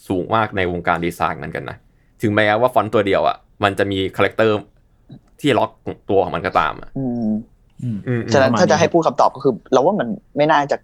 [0.07, 1.77] สูงมากในวงการดีไซน์เหมือนกันนะ
[2.21, 4.57] ถึงแม้ว่าฟอนต์ตัวเดียวอะมันจะมี character
[5.41, 5.71] ที่ล็อก
[6.09, 7.29] ตัวของมันก็ตามอะอืม
[7.83, 10.77] อืมอืมฉะนั้นประมาณถ้าจะนี้ให้พูดคำตอบก็คือ เราว่ามันไม่น่าจะ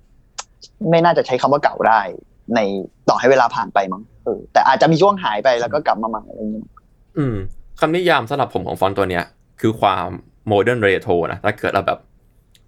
[0.90, 2.02] ไม่น่าจะใช้คำว่าเก่าได้
[2.56, 2.60] ใน
[3.10, 6.68] ต่อให้เวลาผ่านไปมั้งเออแต่อาจจะมีช่วงหายไปแล้วก็กลับมาใหม่อะไรอย่างเงี้ย
[7.18, 7.36] อืม
[7.80, 9.24] คำนิยามสำหรับผมของฟอนต์ตัวเนี้ย
[9.62, 10.08] คือความ
[10.48, 12.00] modern retro นะถ้าเกิดเราแบบ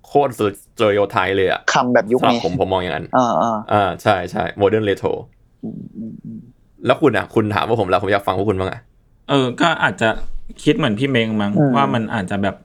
[0.07, 5.38] โคตร stereotype เลยอะคำแบบยุคสำหรับนี้ผมผมมองอย่างนั้นเออเอออ่าใช่ใช่ modern retro อืมอืมอืม
[6.85, 8.81] แล้วคุณอะ คุณถามว่าผมแล้วผมอยากฟังพวกคุณบ้างอะ
[9.29, 10.09] เออ ก็อาจจะ
[10.63, 12.55] คิดเหมือนพี่เมงมั้งว่ามันอาจจะแบบ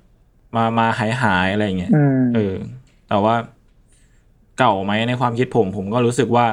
[0.57, 2.55] มามาหายหายๆอะไรอย่างเงี้ยอืมเออ
[3.09, 3.35] แต่ว่า
[4.59, 6.47] เก่าไหมในความคิดผม ผมก็รู้สึกว่า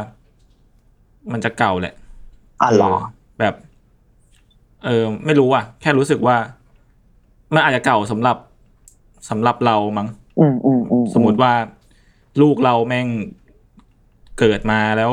[1.31, 1.93] มันจะเก่าแหละ
[2.61, 2.99] อะเหรอเออ
[3.39, 3.55] แบบ
[4.85, 6.37] เออ ไม่รู้อะ แค่รู้สึกว่า
[7.53, 8.37] มันอาจจะเก่าสำหรับ
[9.29, 10.07] สำหรับเรามั้ง
[10.39, 11.53] อืมอืมอืมสมมติว่า
[12.41, 13.07] ลูกเราแม่ง
[14.39, 15.11] เกิดมาแล้ว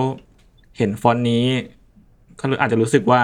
[0.79, 1.45] เห็นฟอนต์นี้
[2.37, 3.21] เขาอาจจะรู้สึกว่า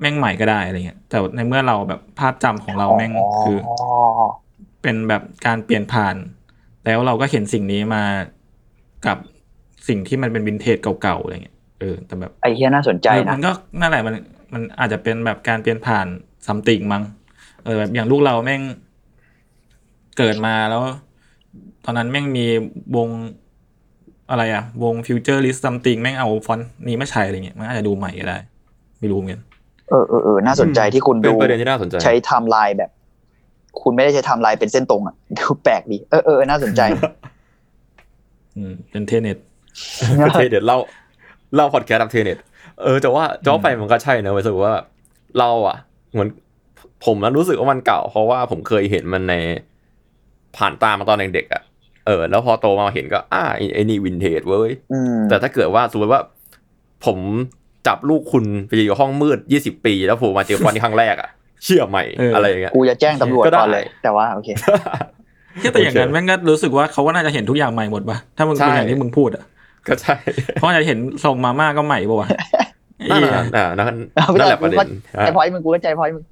[0.00, 3.12] แม่งใหม่ก็ได้อะไรเงี้ย แต่ในเมื่อเราแบบภาพจำของเราแม่ง
[3.42, 3.58] คือ
[4.82, 6.16] เป็นแบบการเปลี่ยนผ่าน
[6.84, 8.04] แล้วเราก็เห็นสิ่งนี้มา
[9.06, 9.16] กับ
[9.88, 14.14] สิ่งที่มันเป็นวินเทจเก่าๆอะไรเงี้ยเออแต่แบบไอเดียน่าสนใจเออนะมันก็นั่นแหละมัน
[14.52, 16.06] มันอาจจะเป็นแบบการเปลี่ยนผ่าน
[16.46, 17.02] something มั้ง
[17.64, 18.62] เออแบบอย่างลูกเราแม่ง
[20.18, 20.82] เกิดมาแล้ว
[21.84, 22.46] ตอนนั้นแม่งมี
[22.96, 23.08] วง
[24.30, 28.38] อะไรอะวง futurist something แม่งเอาฟอนต์นี้มาใช้อะไรเงี้ยมันอาจจะดูใหม่ก็ได้
[29.00, 29.40] ไม่รู้เหมือนกัน
[29.90, 32.90] เออเออเออน่าสนใจที่คุณเป็นดูประเด็นที่น่าสนใจใช้ไทม์ไลน์แบบ
[33.82, 36.80] คุณไม่ได้ใช้ time์ไลน์เป็นเส้นตรงอะดูแปลกดีเออเออน่าสนใจ
[38.56, 39.38] อืมเป็น Tenet
[40.34, 40.78] Tenet เล่า
[41.54, 42.38] เล่าพอดแคสต์กับ Tenet
[42.82, 44.72] เออแต่ว่าจะว่าไปมันก็ใช่นะรู้สึกว่า
[45.38, 45.76] เราอะ
[46.12, 46.28] เหมือน
[47.04, 49.34] ผมนั้นรู้สึกว่ามันเก่า เพราะว่าผมเคยเห็นมันใน
[50.56, 51.62] ผ่านตามาตอนเด็กๆอะ
[52.08, 56.20] เออ แล้วพอโตมาเห็นก็อ่าไอ้ไอ้นี่วินเทจเว้ยอืมแต่ถ้าเกิดว่าสมมติว่า
[57.06, 57.18] ผม
[57.86, 61.30] จับลูกคุณไปอยู่ห้องมืดยี่สิบปี แล้วผมมาเจอฟอนต์ที่ครั้งแรกอะ
[61.64, 64.48] เชื่อใหม่เออออะไรอย่างเงี้ยกูจะแจ้งตำรวจก็ได้ก่อนเลย แต่ว่าโอเค
[65.72, 69.44] แต่อย่างนั้นแม่งก็รู้สึกว่าเขาก็น่าจะเห็นทุกอย่างใหม่หมดป่ะถ้ามึงใช่เป็นอย่างที่มึงพูดอะ
[69.88, 70.16] ก็ใช่
[70.54, 72.28] เขาอาจจะเห็นส่งมาม่าก็ใหม่ป่ะวะ
[73.10, 76.24] นั่นเหี้ยน่ะอ่านั่นเอาไม่นั่นได้แหละประเด็นไอ้พอยมึงกูก็ใจพอยมึง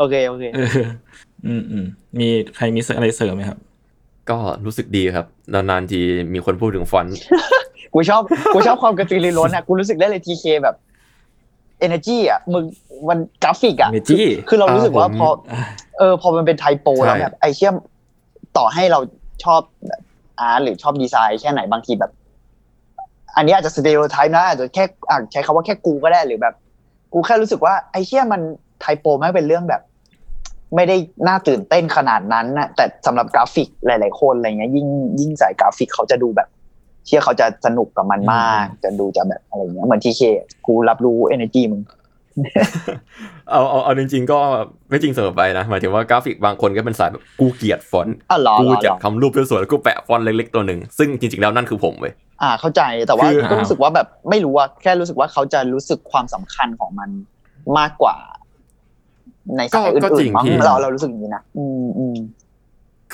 [0.00, 0.68] โอเคโอเคเออ
[1.46, 1.84] อืมอืม
[2.20, 3.58] มีใครมีอะไรเสริมไหมครับ
[4.30, 6.00] ก็รู้สึกดีครับ นานๆที
[6.34, 7.18] มีคนพูดถึงฟอนต์
[7.94, 8.22] กูชอบ
[8.54, 10.76] กูชอบความกระตือรือร้นอะกูรู้สึกได้เลยทีเคแบบ
[11.86, 12.64] energy อะมึง
[13.08, 15.28] มันกราฟิกอะ Energy คือเรารู้สึกว่าอ่าผมพอ
[15.98, 17.74] เออ พอมันเป็นไทโปใช่แล้วแบบไอเชี่ยม
[18.56, 19.00] ต่อให้เรา
[19.44, 20.00] ชอบแบบ
[20.40, 22.12] art หรือชอบดีไซน์แค่ไหนบางทีแบบ
[23.36, 26.54] อันนี้อาจจะ stereotype นะอาจจะแค่อาจใช้คำว่าแค่กูก็ได้หรือแบบ
[27.12, 28.40] กูแค่รู้สึกว่าไอเชี่ยมัน
[28.80, 29.82] typo ไม่เป็นเรื่องแบบ
[30.74, 30.96] ไม่ได้
[31.28, 34.86] น่าตื่นเต้นขนาดนั้นนะแต่สำหรับกราฟิกหลาย ๆ คนอะไรเงี้ยยิ่ง
[35.20, 36.48] ยิ่งใส่กราฟิกเขาจะดูแบบ
[37.06, 40.20] เชี่ยเขาจะสนุกกับมันมาก จะดูจะแบบอะไรเงี้ยเหมือนทีเค
[40.66, 41.82] กูรับรู้ energy มึง
[43.50, 44.38] เอาเอาเอาจริง ๆ ก็
[44.88, 52.12] ไม่จริงเสมอไปนะหมายถึงว่ากราฟิกบางคนก็เป็นสายแบบกูเกลียดฟอนต์อะเหรอกูเหรอจะเหรอทำรูปสวยๆแล้วกูแปะฟอนต์เล็กๆตัวหนึ่งซึ่งจริงๆแล้วนั่นคือผมเว้ย
[52.42, 57.10] อ่า เข้าใจแต่ว่าคือก็รู้สึกว่าแบบไม่รู้ว่าแค่รู้สึกว่าเขาจะรู้สึกความสำคัญของมัน
[57.78, 58.16] มากกว่า
[59.56, 62.16] ในสายอื่จริงมั้งพี่เราเรารู้สึกอย่างนี้นะอืมอืม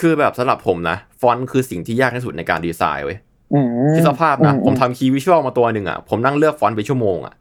[0.00, 3.18] คือแบบสำหรับผมนะฟอนต์คือสิ่งที่ยากที่สุดในการดีไซน์เว้ย
[3.54, 7.34] อืมคิดสภาพนะอืผมทำ key visual มาตัวหนึ่งอะผมนั่งเลือกฟอนต์ไปชั่วโมงอะ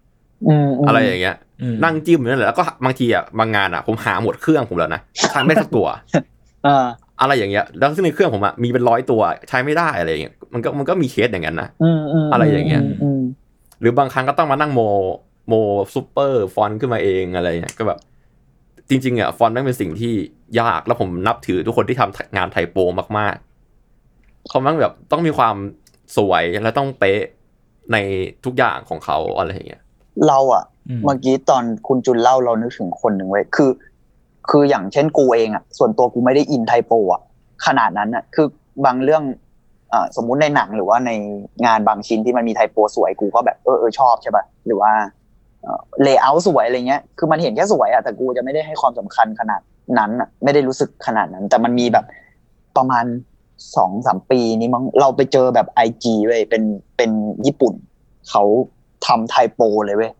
[0.47, 5.87] อืมมอะไรอย่างเงี้ยอืมนั่งจิ้มอยู่นั่นแหละแล้วก็บางทีอะบางงานอะ ผมหาหมดเครื่องผมแล้วนะใช้ไม่ได้สักตัว
[6.67, 6.85] อ่า
[7.21, 13.21] อะไรอย่างเงี้ย แล้วซึ่งในเครื่องผมอะมีเป็นร้อยตัวใช้ไม่ได้อะไรอย่างเงี้ยมันก็มันก็มีเคสอย่างนั้นนะอืมอืมอะไรอย่างเงี้ยอืม
[13.79, 14.81] หรือบางครั้งก็ต้องมานั่งโม
[15.47, 15.53] โม
[15.93, 17.99] ซูเปอร์ฟอนต์ขึ้นมาเองอะไรเงี้ยก็แบบ
[18.89, 20.13] จริงๆอะฟอนต์นั่นเป็นสิ่งที่
[20.59, 22.77] ยากแล้วผมนับถือทุกคนที่ทำงาน typo
[23.17, 25.55] มากๆเขามั่งแบบต้องมีความ
[26.17, 27.21] สวยและต้องเป๊ะ
[27.91, 27.97] ใน
[28.45, 29.84] ทุกอย่างของเขาอะไรอย่างเงี้ย
[30.27, 33.71] เราอะอืมเมื่อกี้ตอนคุณจุนเล่าเรานึกถึงคนหนึ่งเว้ยคือ
[34.49, 37.21] คืออย่างเช่นกูเองอะ ส่วนตัวกูไม่ได้อิน typo อะ
[37.65, 38.47] ขนาดนั้นอะ คือ
[38.86, 39.23] บางเรื่อง
[39.93, 41.11] อ่าสมมุติในหนังหรือว่าใน
[41.65, 44.91] งานบางชิ้นที่มันมี typo สวยกูก็แบบเออเออชอบใช่ป่ะหรือว่า
[46.03, 49.61] เลเยอร์สวยอะไรเงี้ย คือมันเห็นแค่สวยอะแต่กูจะไม่ได้ให้ความสำคัญขนาด
[49.97, 52.05] นั้นอะไม่ได้รู้สึกขนาดนั้น แต่มันมีแบบ
[52.78, 53.05] ประมาณ
[53.76, 56.64] สองสามปีนี้มั้งเราไปเจอแบบไอจีเว้ยเป็น
[56.97, 57.11] เป็น
[57.45, 57.74] ญี่ปุ่น
[58.30, 58.43] เขา
[59.05, 60.11] ทำ typo เลยเว้ย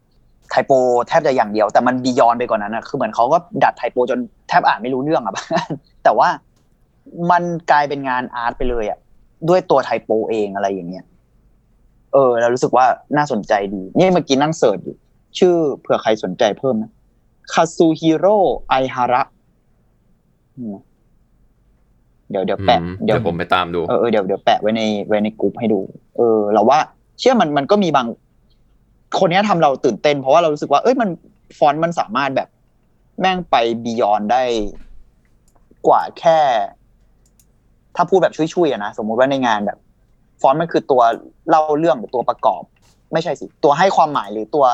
[0.50, 0.72] typo
[1.08, 4.20] แทบจะอย่างเดียว แต่มัน beyond ไปกว่านั้นนะคือเหมือนเขาก็ดัด typo จน
[4.50, 5.34] แทบอ่านไม่รู้เรื่องอะ
[6.04, 6.30] แต่ว่า
[7.32, 9.00] มันกลายเป็นงานอาร์ตไปเลยอะ
[9.50, 11.06] ด้วยตัวไทโปเองอะไรอย่างเงี้ย
[12.14, 12.86] เออเรารู้สึกว่า
[13.18, 14.96] น่าสนใจดี นี่เมื่อกี้นั่งเสิร์ชอยู่
[15.38, 16.92] ชื่อเผื่อใครสนใจเพิ่มนะ
[17.54, 18.38] คาซูฮิโร่
[18.70, 19.22] ไอฮาระ
[22.30, 25.80] เดี๋ยวเดี๋ยวแปะอืมเดี๋เดี๋ยยววผมไปตามดูเออเออเดี๋ยวเดี๋ยวแปะไว้ในไว้ในกลุ่มให้ดู
[26.18, 26.80] เออ เราว่า
[27.20, 28.08] เชื่อมันมันก็มีบาง
[29.20, 31.10] คนเนี้ยทำเราตื่นเต้น เพราะว่าเรารู้สึกว่าเอ้ยมัน
[31.58, 32.50] ฟอนต์มันสามารถแบบ
[33.20, 34.44] แม่งไป beyond ได้
[35.88, 36.40] กว่าแค่
[37.96, 39.78] ถ้าพูดแบบช่วยๆอะนะสมมุติว่าในงานแบบ
[40.42, 41.02] ฟอนต์มันคือตัว
[41.50, 42.64] เล่าเรื่องหรือตัวประกอบ
[43.14, 44.66] ไม่ใช่สิ ตัวให้ความหมายหรือตัว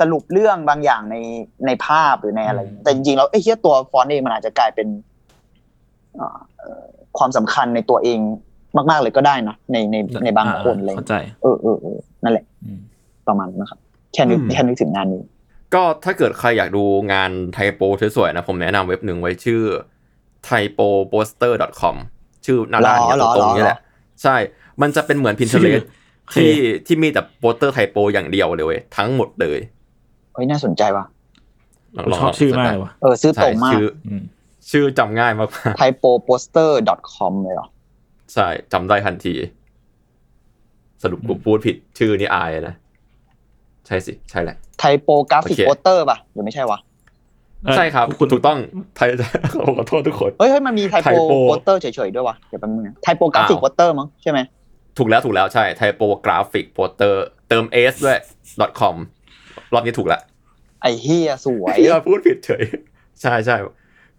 [0.00, 1.16] สรุปเรื่องบางอย่างใน
[1.66, 4.88] ในภาพหรือในอะไรอืมแต่จริงๆแล้วไอ้เหี้ยตัวฟอนต์เองมันอาจจะกลายเป็น
[6.20, 6.82] อ่าเอ่อ
[7.18, 8.18] ความสำคัญในตัวเอง
[8.90, 12.80] มาก ๆ เลยก็ได้นะในในในบางคนอะไรอย่างเข้าใจเลยใจเออเออเออนั่นแหละอืม
[13.28, 13.78] ประมาณนั้นนะครับ
[14.12, 15.22] แค่นึกอืมแค่นึกถึงงานนี้
[15.74, 17.80] ก็ถ้าเกิดใครอยากดูงานไทโป
[18.16, 19.62] สวยๆนะผมแนะนำเว็บหนึ่งไว้ชื่อ
[20.48, 21.96] typoposter.com
[22.46, 23.80] ชื่อหน้าด้านเนี่ยหรอตรงๆนี่หรอแหละ
[24.22, 24.36] ใช่
[24.82, 25.84] มันจะเป็นเหมือน Pinterest
[26.24, 26.52] โอเคที่
[26.86, 31.04] ที่มีแต่โปสเตอร์ไทโปอย่างเดียวเลยเว้ยทั้งหมดเลยเฮ้ยน่าสนใจว่ะ
[31.96, 34.22] ลงผมลงชอบลงชื่อเสิร์ชมากได้เลยว่ะเออซื้อใช่ตรงมากชื่ออืม
[34.70, 35.48] ชื่อจำง่ายมาก
[35.80, 39.34] typoposter.com เลยเหรอๆใช่จำได้ทันที
[41.02, 42.74] สรุปกูพูดผิดชื่อนี่อายนะ
[43.86, 46.78] ใช่สิ ใช่แหละ typographic โอเค poster ป่ะหรือไม่ใช่วะ
[47.64, 48.58] เอ่อใช่ครับ คุณถูกต้อง
[48.96, 49.08] ไทย
[49.78, 54.38] ขอโทษทุกคน เฮ้ยเฮ้ยมันมี typo Typo poster เฉยๆด้วยวะเดี๋ยวแป๊บนึงนะ typographic อ้าว poster มั้งใช่ไหม
[54.98, 57.14] ถูกแล้วถูกแล้วใช่ typographic poster
[57.48, 58.18] เติม s ด้วย
[58.80, 58.96] .com
[59.74, 60.22] รอบนี้ถูกแล้ว
[60.82, 62.62] ไอ้เฮียสวยเฮียพูดผิดเฉย
[63.22, 63.56] ใช่ใช่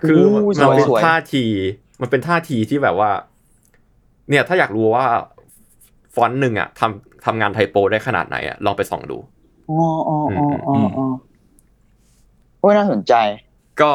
[0.02, 1.46] คือโอ้ยมันเป็นสวยท่าที
[2.02, 3.12] มันเป็นท่าทีที่แบบว่า
[4.30, 5.06] เนี่ยถ้าอยากรู้ว่า
[6.16, 9.18] ฟอนต์หนึ่งอะทำทำงาน typo ได้ขนาดไหนอะลองไปส่องดู
[9.70, 11.08] อ๋ออ๋ออ๋ออ๋ออ๋อ
[12.60, 13.14] โอ้ยน่าสนใจ
[13.82, 13.92] ก็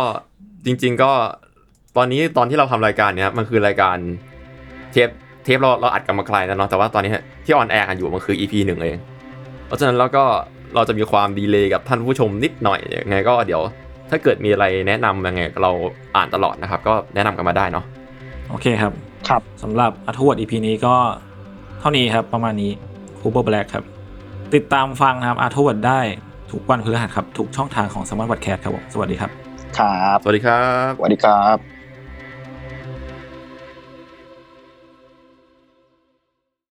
[0.67, 1.13] จริง ๆ ก็
[1.97, 3.97] ตอนนี้ตอนที่เราทำรายการเนี้ยมันคือรายการ
[4.93, 5.09] เทป
[5.45, 7.13] เทปเราเราอัดกันมาไกลแล้วเนาะแต่ว่าตอนนี้
[7.45, 8.99] ที่ on air กันอยู่มันคือ EP หนึ่งเอง
[9.67, 10.25] เพราะฉะนั้นเราก็
[10.75, 13.63] เราจะมีความ delay กับท่านผู้ชมนิดหน่อยยังไงก็เดี๋ยว
[14.11, 15.71] ถ้าเกิดมีอะไรแนะนำยังไงเรา
[16.17, 17.85] อ่านตลอดนะครับ ก็แนะนำกันมาได้เนาะ
[18.51, 18.93] โอเคครับ
[19.29, 20.95] ครับสำหรับอัธวัต EP นี้ก็
[21.81, 22.71] เท่านี้ครับประมาณนี้
[23.19, 23.85] Cooper Black ครับ
[24.55, 26.01] ติดตามฟังนะครับอัธวัตได้
[26.53, 29.31] ทุกวันพฤหัสครับทุกช่องทางของ Salmon Podcast ครับผมสวัสดีครับ
[29.79, 31.76] ครับ สวัสดีครับ สวัสดีครับ